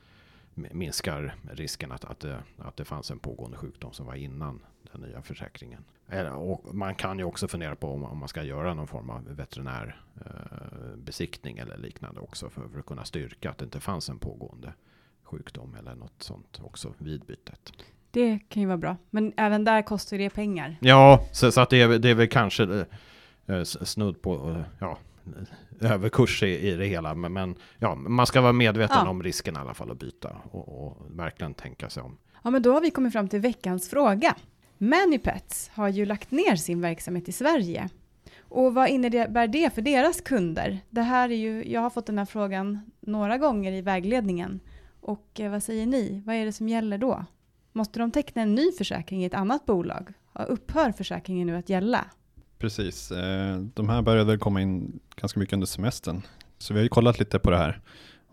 minskar 0.54 1.34
risken 1.50 1.92
att, 1.92 2.04
att, 2.04 2.20
det, 2.20 2.42
att 2.58 2.76
det 2.76 2.84
fanns 2.84 3.10
en 3.10 3.18
pågående 3.18 3.56
sjukdom 3.56 3.92
som 3.92 4.06
var 4.06 4.14
innan 4.14 4.60
den 4.92 5.00
nya 5.00 5.22
försäkringen. 5.22 5.84
Eller, 6.08 6.34
och 6.34 6.74
man 6.74 6.94
kan 6.94 7.18
ju 7.18 7.24
också 7.24 7.48
fundera 7.48 7.76
på 7.76 7.92
om, 7.94 8.04
om 8.04 8.18
man 8.18 8.28
ska 8.28 8.42
göra 8.42 8.74
någon 8.74 8.86
form 8.86 9.10
av 9.10 9.24
veterinär 9.24 10.02
eh, 10.16 11.62
eller 11.62 11.76
liknande 11.76 12.20
också 12.20 12.50
för, 12.50 12.68
för 12.68 12.78
att 12.78 12.86
kunna 12.86 13.04
styrka 13.04 13.50
att 13.50 13.58
det 13.58 13.64
inte 13.64 13.80
fanns 13.80 14.08
en 14.08 14.18
pågående 14.18 14.72
sjukdom 15.22 15.74
eller 15.78 15.94
något 15.94 16.22
sånt 16.22 16.60
också 16.62 16.94
vid 16.98 17.24
bytet. 17.24 17.72
Det 18.10 18.38
kan 18.48 18.62
ju 18.62 18.66
vara 18.66 18.78
bra, 18.78 18.96
men 19.10 19.32
även 19.36 19.64
där 19.64 19.82
kostar 19.82 20.18
det 20.18 20.30
pengar. 20.30 20.76
Ja, 20.80 21.26
så, 21.32 21.52
så 21.52 21.60
att 21.60 21.70
det 21.70 21.82
är, 21.82 21.98
det 21.98 22.10
är 22.10 22.14
väl 22.14 22.28
kanske 22.28 22.86
eh, 23.46 23.62
snudd 23.62 24.22
på 24.22 24.50
eh, 24.50 24.62
ja, 24.78 24.98
överkurs 25.84 26.42
i, 26.42 26.46
i 26.68 26.76
det 26.76 26.86
hela. 26.86 27.14
Men, 27.14 27.32
men 27.32 27.54
ja, 27.78 27.94
man 27.94 28.26
ska 28.26 28.40
vara 28.40 28.52
medveten 28.52 28.96
Ja. 29.04 29.10
om 29.10 29.22
risken 29.22 29.56
i 29.56 29.58
alla 29.58 29.74
fall 29.74 29.90
att 29.90 29.98
byta 29.98 30.36
och, 30.50 30.86
och 30.86 30.96
verkligen 31.10 31.54
tänka 31.54 31.90
sig 31.90 32.02
om. 32.02 32.18
Ja, 32.42 32.50
men 32.50 32.62
då 32.62 32.72
har 32.72 32.80
vi 32.80 32.90
kommit 32.90 33.12
fram 33.12 33.28
till 33.28 33.40
veckans 33.40 33.90
fråga. 33.90 34.34
Manipets 34.78 35.70
har 35.74 35.88
ju 35.88 36.06
lagt 36.06 36.30
ner 36.30 36.56
sin 36.56 36.80
verksamhet 36.80 37.28
i 37.28 37.32
Sverige. 37.32 37.88
Och 38.40 38.74
vad 38.74 38.88
innebär 38.88 39.46
det 39.48 39.74
för 39.74 39.82
deras 39.82 40.20
kunder? 40.20 40.78
Det 40.90 41.02
här 41.02 41.28
är 41.30 41.36
ju, 41.36 41.70
jag 41.72 41.80
har 41.80 41.90
fått 41.90 42.06
den 42.06 42.18
här 42.18 42.24
frågan 42.24 42.80
några 43.00 43.38
gånger 43.38 43.72
i 43.72 43.80
vägledningen. 43.82 44.60
Och 45.00 45.40
eh, 45.40 45.50
vad 45.50 45.62
säger 45.62 45.86
ni? 45.86 46.22
Vad 46.26 46.34
är 46.36 46.44
det 46.44 46.52
som 46.52 46.68
gäller 46.68 46.98
då? 46.98 47.24
Måste 47.72 47.98
de 47.98 48.10
teckna 48.10 48.42
en 48.42 48.54
ny 48.54 48.72
försäkring 48.72 49.22
i 49.22 49.26
ett 49.26 49.34
annat 49.34 49.66
bolag? 49.66 50.12
Upphör 50.48 50.92
försäkringen 50.92 51.46
nu 51.46 51.56
att 51.56 51.68
gälla? 51.68 52.04
Precis, 52.62 53.11
eh, 53.11 53.57
de 53.75 53.88
här 53.88 54.03
började 54.03 54.38
komma 54.38 54.62
in 54.62 55.01
ganska 55.16 55.40
mycket 55.40 55.53
under 55.53 55.66
semestern. 55.66 56.22
Så 56.59 56.75
vi 56.75 56.81
har 56.81 56.83
ju 56.83 56.88
kollat 56.88 57.18
lite 57.18 57.38
på 57.38 57.51
det 57.51 57.57
här, 57.57 57.81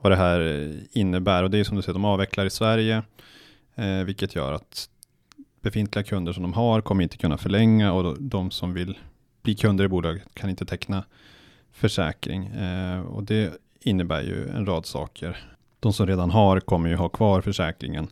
vad 0.01 0.11
det 0.11 0.15
här 0.15 0.39
eh, 0.39 0.75
innebär. 0.91 1.43
Och 1.43 1.49
det 1.49 1.57
är 1.57 1.63
som 1.63 1.75
du 1.75 1.81
säger, 1.81 1.93
de 1.93 2.05
avvecklar 2.05 2.45
i 2.45 2.49
Sverige, 2.49 3.03
eh, 3.75 4.03
vilket 4.03 4.35
gör 4.35 4.53
att 4.53 4.89
befintliga 5.61 6.03
kunder 6.03 6.33
som 6.33 6.43
de 6.43 6.53
har 6.53 6.81
kommer 6.81 7.03
inte 7.03 7.17
kunna 7.17 7.37
förlänga 7.37 7.93
och 7.93 8.21
de 8.21 8.51
som 8.51 8.73
vill 8.73 8.97
bli 9.41 9.55
kunder 9.55 9.85
i 9.85 9.87
bolaget 9.87 10.23
kan 10.33 10.49
inte 10.49 10.65
teckna 10.65 11.03
försäkring. 11.71 12.51
Och 13.07 13.23
det 13.23 13.53
innebär 13.81 14.21
ju 14.21 14.49
en 14.49 14.65
rad 14.65 14.85
saker. 14.85 15.37
De 15.79 15.93
som 15.93 16.07
redan 16.07 16.31
har 16.31 16.59
kommer 16.59 16.89
ju 16.89 16.95
ha 16.95 17.09
kvar 17.09 17.41
försäkringen 17.41 18.07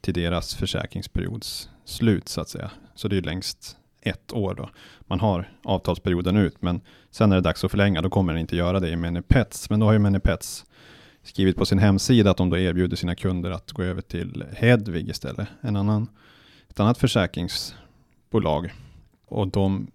till 0.00 0.14
deras 0.14 0.54
försäkringsperiods 0.54 1.68
slut 1.84 2.28
så 2.28 2.40
att 2.40 2.48
säga. 2.48 2.70
Så 2.94 3.08
det 3.08 3.14
är 3.14 3.20
ju 3.20 3.22
längst 3.22 3.76
ett 4.04 4.32
år 4.32 4.54
då. 4.54 4.70
Man 5.00 5.20
har 5.20 5.48
avtalsperioden 5.62 6.36
ut, 6.36 6.62
men 6.62 6.80
sen 7.10 7.32
är 7.32 7.36
det 7.36 7.42
dags 7.42 7.64
att 7.64 7.70
förlänga, 7.70 8.02
då 8.02 8.10
kommer 8.10 8.32
den 8.32 8.40
inte 8.40 8.56
göra 8.56 8.80
det 8.80 8.88
i 8.88 8.96
Menipets 8.96 9.70
Men 9.70 9.80
då 9.80 9.86
har 9.86 9.92
ju 9.92 9.98
Menipets 9.98 10.64
skrivit 11.22 11.56
på 11.56 11.66
sin 11.66 11.78
hemsida 11.78 12.30
att 12.30 12.36
de 12.36 12.50
då 12.50 12.58
erbjuder 12.58 12.96
sina 12.96 13.14
kunder 13.14 13.50
att 13.50 13.72
gå 13.72 13.82
över 13.82 14.02
till 14.02 14.44
Hedvig 14.56 15.08
istället, 15.08 15.48
en 15.60 15.76
annan, 15.76 16.08
ett 16.68 16.80
annat 16.80 16.98
försäkringsbolag. 16.98 18.72
Och 19.26 19.48
de 19.48 19.86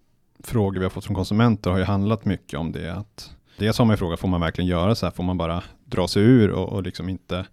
frågor 0.43 0.80
vi 0.80 0.86
har 0.86 0.89
fått 0.89 1.06
från 1.06 1.15
konsumenter 1.15 1.69
har 1.72 1.78
ju 1.78 1.84
handlat 1.84 2.26
mycket 2.26 2.60
om 2.60 2.72
det. 2.72 2.93
Att 2.93 3.36
dels 3.58 3.78
har 3.78 3.86
man 3.86 3.93
ju 3.93 3.98
frågat, 3.98 4.19
får 4.19 4.28
man 4.28 4.41
verkligen 4.41 4.67
göra 4.67 4.95
så 4.95 5.06
här? 5.06 5.12
Får 5.12 5.24
man 5.24 5.38
bara 5.38 5.63
dra 5.86 6.08
sig 6.08 6.24
ur 6.24 6.50
och, 6.52 6.69
och 6.69 6.84
liksom 6.84 7.10
inte 7.10 7.45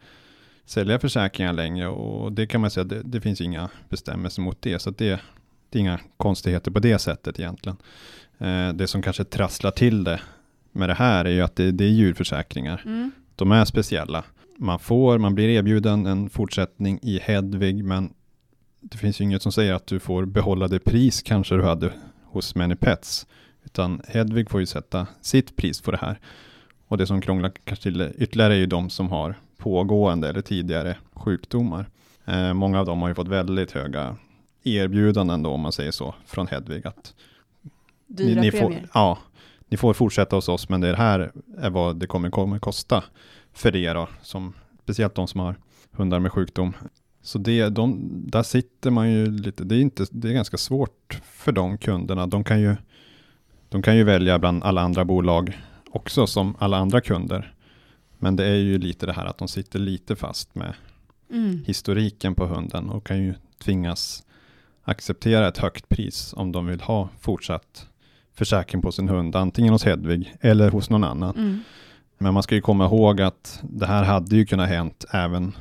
sälja 0.64 0.98
försäkringar 0.98 1.52
längre? 1.52 1.88
Och 1.88 2.32
det 2.32 2.46
kan 2.46 2.60
man 2.60 2.70
säga, 2.70 2.84
det, 2.84 3.02
det 3.02 3.20
finns 3.20 3.40
inga 3.40 3.68
bestämmelser 3.88 4.42
mot 4.42 4.62
det. 4.62 4.78
Så 4.78 4.90
att 4.90 4.98
det, 4.98 5.20
det 5.76 5.80
är 5.80 5.82
inga 5.82 6.00
konstigheter 6.16 6.70
på 6.70 6.78
det 6.78 6.98
sättet 6.98 7.40
egentligen. 7.40 7.76
Eh, 8.38 8.68
det 8.68 8.86
som 8.86 9.02
kanske 9.02 9.24
trasslar 9.24 9.70
till 9.70 10.04
det 10.04 10.20
med 10.72 10.88
det 10.88 10.94
här 10.94 11.24
är 11.24 11.30
ju 11.30 11.42
att 11.42 11.56
det, 11.56 11.70
det 11.70 11.84
är 11.84 11.88
djurförsäkringar. 11.88 12.82
Mm. 12.84 13.12
De 13.36 13.52
är 13.52 13.64
speciella. 13.64 14.24
Man 14.58 14.78
får, 14.78 15.18
man 15.18 15.34
blir 15.34 15.48
erbjuden 15.48 16.06
en 16.06 16.30
fortsättning 16.30 16.98
i 17.02 17.20
Hedvig, 17.22 17.84
men 17.84 18.12
det 18.80 18.98
finns 18.98 19.20
ju 19.20 19.24
inget 19.24 19.42
som 19.42 19.52
säger 19.52 19.74
att 19.74 19.86
du 19.86 20.00
får 20.00 20.24
behålla 20.24 20.68
det 20.68 20.78
pris 20.78 21.22
kanske 21.22 21.54
du 21.54 21.62
hade 21.62 21.92
hos 22.24 22.54
Many 22.54 22.76
Pets. 22.76 23.26
Utan 23.64 24.02
Hedvig 24.08 24.50
får 24.50 24.60
ju 24.60 24.66
sätta 24.66 25.06
sitt 25.20 25.56
pris 25.56 25.80
på 25.80 25.90
det 25.90 25.98
här. 26.00 26.20
Och 26.88 26.98
det 26.98 27.06
som 27.06 27.20
krånglar 27.20 27.52
kanske 27.64 27.82
till 27.82 28.12
ytterligare 28.18 28.54
är 28.54 28.58
ju 28.58 28.66
de 28.66 28.90
som 28.90 29.08
har 29.08 29.34
pågående 29.56 30.28
eller 30.28 30.42
tidigare 30.42 30.96
sjukdomar. 31.12 31.88
Eh, 32.24 32.54
många 32.54 32.80
av 32.80 32.86
dem 32.86 33.02
har 33.02 33.08
ju 33.08 33.14
fått 33.14 33.28
väldigt 33.28 33.72
höga 33.72 34.16
erbjudanden 34.66 35.42
då 35.42 35.50
om 35.50 35.60
man 35.60 35.72
säger 35.72 35.90
så 35.90 36.14
från 36.26 36.46
Hedvig 36.46 36.86
att 36.86 37.14
Dyra 38.06 38.40
ni, 38.40 38.50
ni 38.50 38.58
får, 38.58 38.76
ja, 38.94 39.18
ni 39.68 39.76
får 39.76 39.94
fortsätta 39.94 40.36
hos 40.36 40.48
oss 40.48 40.68
men 40.68 40.80
det 40.80 40.96
här 40.96 41.32
är 41.58 41.70
vad 41.70 41.96
det 41.96 42.06
kommer, 42.06 42.30
kommer 42.30 42.58
kosta 42.58 43.04
för 43.52 43.76
er 43.76 43.94
då, 43.94 44.08
som, 44.22 44.54
speciellt 44.82 45.14
de 45.14 45.26
som 45.26 45.40
har 45.40 45.56
hundar 45.90 46.20
med 46.20 46.32
sjukdom. 46.32 46.72
Så 47.22 47.38
det, 47.38 47.68
de, 47.68 48.10
där 48.30 48.42
sitter 48.42 48.90
man 48.90 49.10
ju 49.10 49.30
lite, 49.30 49.64
det 49.64 49.76
är, 49.76 49.80
inte, 49.80 50.06
det 50.10 50.28
är 50.28 50.32
ganska 50.32 50.56
svårt 50.56 51.20
för 51.24 51.52
de 51.52 51.78
kunderna. 51.78 52.26
De 52.26 52.44
kan, 52.44 52.60
ju, 52.60 52.76
de 53.68 53.82
kan 53.82 53.96
ju 53.96 54.04
välja 54.04 54.38
bland 54.38 54.64
alla 54.64 54.80
andra 54.80 55.04
bolag 55.04 55.58
också 55.90 56.26
som 56.26 56.56
alla 56.58 56.76
andra 56.76 57.00
kunder. 57.00 57.54
Men 58.18 58.36
det 58.36 58.44
är 58.44 58.54
ju 58.54 58.78
lite 58.78 59.06
det 59.06 59.12
här 59.12 59.26
att 59.26 59.38
de 59.38 59.48
sitter 59.48 59.78
lite 59.78 60.16
fast 60.16 60.54
med 60.54 60.74
Mm. 61.30 61.64
historiken 61.66 62.34
på 62.34 62.46
hunden 62.46 62.90
och 62.90 63.06
kan 63.06 63.18
ju 63.18 63.34
tvingas 63.58 64.25
acceptera 64.86 65.48
ett 65.48 65.58
högt 65.58 65.88
pris 65.88 66.34
om 66.36 66.52
de 66.52 66.66
vill 66.66 66.80
ha 66.80 67.08
fortsatt 67.20 67.88
försäkring 68.34 68.82
på 68.82 68.92
sin 68.92 69.08
hund, 69.08 69.36
antingen 69.36 69.72
hos 69.72 69.84
Hedvig 69.84 70.34
eller 70.40 70.70
hos 70.70 70.90
någon 70.90 71.04
annan. 71.04 71.36
Mm. 71.36 71.60
Men 72.18 72.34
man 72.34 72.42
ska 72.42 72.54
ju 72.54 72.60
komma 72.60 72.84
ihåg 72.84 73.20
att 73.20 73.60
det 73.62 73.86
här 73.86 74.04
hade 74.04 74.36
ju 74.36 74.46
kunnat 74.46 74.68
hänt 74.68 75.04
även 75.12 75.56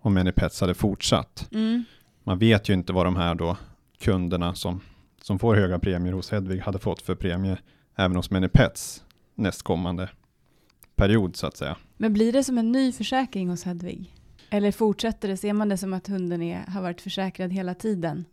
om 0.00 0.14
Minipets 0.14 0.60
hade 0.60 0.74
fortsatt. 0.74 1.48
Mm. 1.52 1.84
Man 2.24 2.38
vet 2.38 2.68
ju 2.68 2.74
inte 2.74 2.92
vad 2.92 3.06
de 3.06 3.16
här 3.16 3.34
då 3.34 3.56
kunderna 3.98 4.54
som, 4.54 4.80
som 5.22 5.38
får 5.38 5.54
höga 5.54 5.78
premier 5.78 6.12
hos 6.12 6.30
Hedvig 6.30 6.60
hade 6.60 6.78
fått 6.78 7.02
för 7.02 7.14
premie 7.14 7.58
även 7.96 8.16
hos 8.16 8.30
Minipets 8.30 9.04
nästkommande 9.34 10.08
period 10.96 11.36
så 11.36 11.46
att 11.46 11.56
säga. 11.56 11.76
Men 11.96 12.12
blir 12.12 12.32
det 12.32 12.44
som 12.44 12.58
en 12.58 12.72
ny 12.72 12.92
försäkring 12.92 13.48
hos 13.48 13.64
Hedvig? 13.64 14.14
Eller 14.50 14.72
fortsätter 14.72 15.28
det? 15.28 15.36
Ser 15.36 15.52
man 15.52 15.68
det 15.68 15.76
som 15.76 15.92
att 15.92 16.06
hunden 16.06 16.42
är, 16.42 16.64
har 16.68 16.82
varit 16.82 17.00
försäkrad 17.00 17.52
hela 17.52 17.74
tiden? 17.74 18.24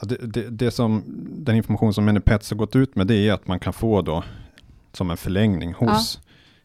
Ja, 0.00 0.06
det, 0.06 0.16
det, 0.26 0.50
det 0.50 0.70
som, 0.70 1.02
den 1.38 1.56
information 1.56 1.94
som 1.94 2.04
Minipets 2.04 2.50
har 2.50 2.56
gått 2.56 2.76
ut 2.76 2.96
med 2.96 3.06
det 3.06 3.28
är 3.28 3.32
att 3.32 3.46
man 3.46 3.60
kan 3.60 3.72
få 3.72 4.02
då 4.02 4.24
som 4.92 5.10
en 5.10 5.16
förlängning 5.16 5.72
hos 5.72 6.20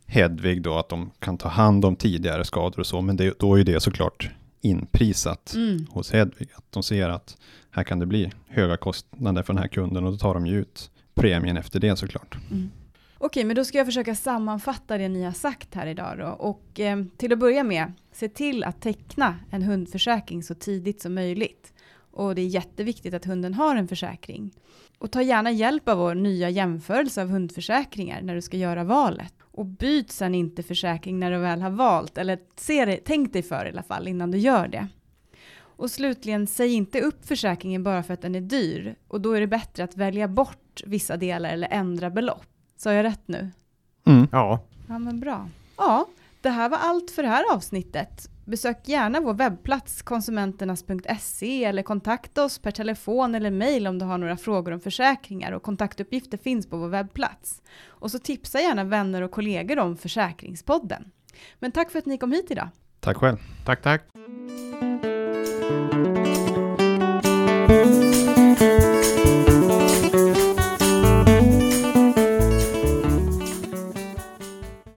Hedvig 0.05 0.61
då 0.61 0.77
att 0.77 0.89
de 0.89 1.11
kan 1.19 1.37
ta 1.37 1.49
hand 1.49 1.85
om 1.85 1.95
tidigare 1.95 2.45
skador 2.45 2.79
och 2.79 2.87
så, 2.87 3.01
men 3.01 3.15
det, 3.17 3.39
då 3.39 3.59
är 3.59 3.63
det 3.63 3.79
såklart 3.79 4.29
inprisat 4.61 5.53
Mm. 5.55 5.85
hos 5.89 6.11
Hedvig. 6.11 6.49
Att 6.55 6.71
de 6.71 6.83
ser 6.83 7.09
att 7.09 7.37
här 7.71 7.83
kan 7.83 7.99
det 7.99 8.05
bli 8.05 8.31
höga 8.47 8.77
kostnader 8.77 9.43
för 9.43 9.53
den 9.53 9.61
här 9.61 9.67
kunden 9.69 10.05
och 10.05 10.11
då 10.11 10.17
tar 10.17 10.33
de 10.33 10.47
ju 10.47 10.59
ut 10.59 10.91
premien 11.13 11.57
efter 11.57 11.79
det 11.79 11.95
såklart. 11.95 12.37
Mm. 12.51 12.69
Okej, 13.17 13.43
men 13.43 13.55
då 13.55 13.65
ska 13.65 13.77
jag 13.77 13.87
försöka 13.87 14.15
sammanfatta 14.15 14.97
det 14.97 15.09
ni 15.09 15.23
har 15.23 15.31
sagt 15.31 15.75
här 15.75 15.87
idag 15.87 16.17
då. 16.17 16.27
Och 16.27 16.79
eh, 16.79 17.03
till 17.17 17.33
att 17.33 17.39
börja 17.39 17.63
med, 17.63 17.93
se 18.11 18.29
till 18.29 18.63
att 18.63 18.81
teckna 18.81 19.35
en 19.49 19.63
hundförsäkring 19.63 20.43
så 20.43 20.55
tidigt 20.55 21.01
som 21.01 21.13
möjligt. 21.13 21.72
Och 22.13 22.35
det 22.35 22.41
är 22.41 22.47
jätteviktigt 22.47 23.13
att 23.13 23.25
hunden 23.25 23.53
har 23.53 23.75
en 23.75 23.87
försäkring. 23.87 24.51
Och 24.97 25.11
ta 25.11 25.21
gärna 25.21 25.51
hjälp 25.51 25.89
av 25.89 25.97
vår 25.97 26.15
nya 26.15 26.49
jämförelse 26.49 27.21
av 27.21 27.27
hundförsäkringar 27.29 28.21
när 28.21 28.35
du 28.35 28.41
ska 28.41 28.57
göra 28.57 28.83
valet. 28.83 29.33
Och 29.41 29.65
byt 29.65 30.11
sen 30.11 30.35
inte 30.35 30.63
försäkring 30.63 31.19
när 31.19 31.31
du 31.31 31.37
väl 31.37 31.61
har 31.61 31.69
valt, 31.69 32.17
eller 32.17 32.39
se 32.55 32.85
det, 32.85 32.99
tänk 33.05 33.33
dig 33.33 33.43
för 33.43 33.65
i 33.65 33.69
alla 33.69 33.83
fall 33.83 34.07
innan 34.07 34.31
du 34.31 34.37
gör 34.37 34.67
det. 34.67 34.87
Och 35.75 35.91
slutligen, 35.91 36.47
säg 36.47 36.73
inte 36.73 37.01
upp 37.01 37.25
försäkringen 37.25 37.83
bara 37.83 38.03
för 38.03 38.13
att 38.13 38.21
den 38.21 38.35
är 38.35 38.41
dyr. 38.41 38.95
Och 39.07 39.21
då 39.21 39.31
är 39.31 39.41
det 39.41 39.47
bättre 39.47 39.83
att 39.83 39.97
välja 39.97 40.27
bort 40.27 40.81
vissa 40.85 41.17
delar 41.17 41.49
eller 41.49 41.67
ändra 41.71 42.09
belopp. 42.09 42.45
Sa 42.77 42.93
jag 42.93 43.03
rätt 43.03 43.27
nu? 43.27 43.51
Mm. 44.05 44.27
Ja, 44.31 44.63
Ja, 44.87 44.99
men 44.99 45.19
bra. 45.19 45.49
Ja, 45.77 46.07
det 46.41 46.49
här 46.49 46.69
var 46.69 46.77
allt 46.77 47.11
för 47.11 47.23
det 47.23 47.29
här 47.29 47.53
avsnittet. 47.53 48.29
Besök 48.45 48.87
gärna 48.87 49.19
vår 49.19 49.33
webbplats 49.33 50.01
konsumenternas.se 50.01 51.65
eller 51.65 51.83
kontakta 51.83 52.43
oss 52.43 52.59
per 52.59 52.71
telefon 52.71 53.35
eller 53.35 53.51
mejl 53.51 53.87
om 53.87 53.99
du 53.99 54.05
har 54.05 54.17
några 54.17 54.37
frågor 54.37 54.71
om 54.71 54.79
försäkringar 54.79 55.51
och 55.51 55.63
kontaktuppgifter 55.63 56.37
finns 56.37 56.69
på 56.69 56.77
vår 56.77 56.87
webbplats. 56.87 57.61
Och 57.85 58.11
så 58.11 58.19
tipsa 58.19 58.59
gärna 58.59 58.83
vänner 58.83 59.21
och 59.21 59.31
kollegor 59.31 59.79
om 59.79 59.97
Försäkringspodden. 59.97 61.11
Men 61.59 61.71
tack 61.71 61.91
för 61.91 61.99
att 61.99 62.05
ni 62.05 62.17
kom 62.17 62.31
hit 62.31 62.51
idag. 62.51 62.69
Tack 62.99 63.17
själv. 63.17 63.37
tack 63.65 63.81
tack. 63.81 64.01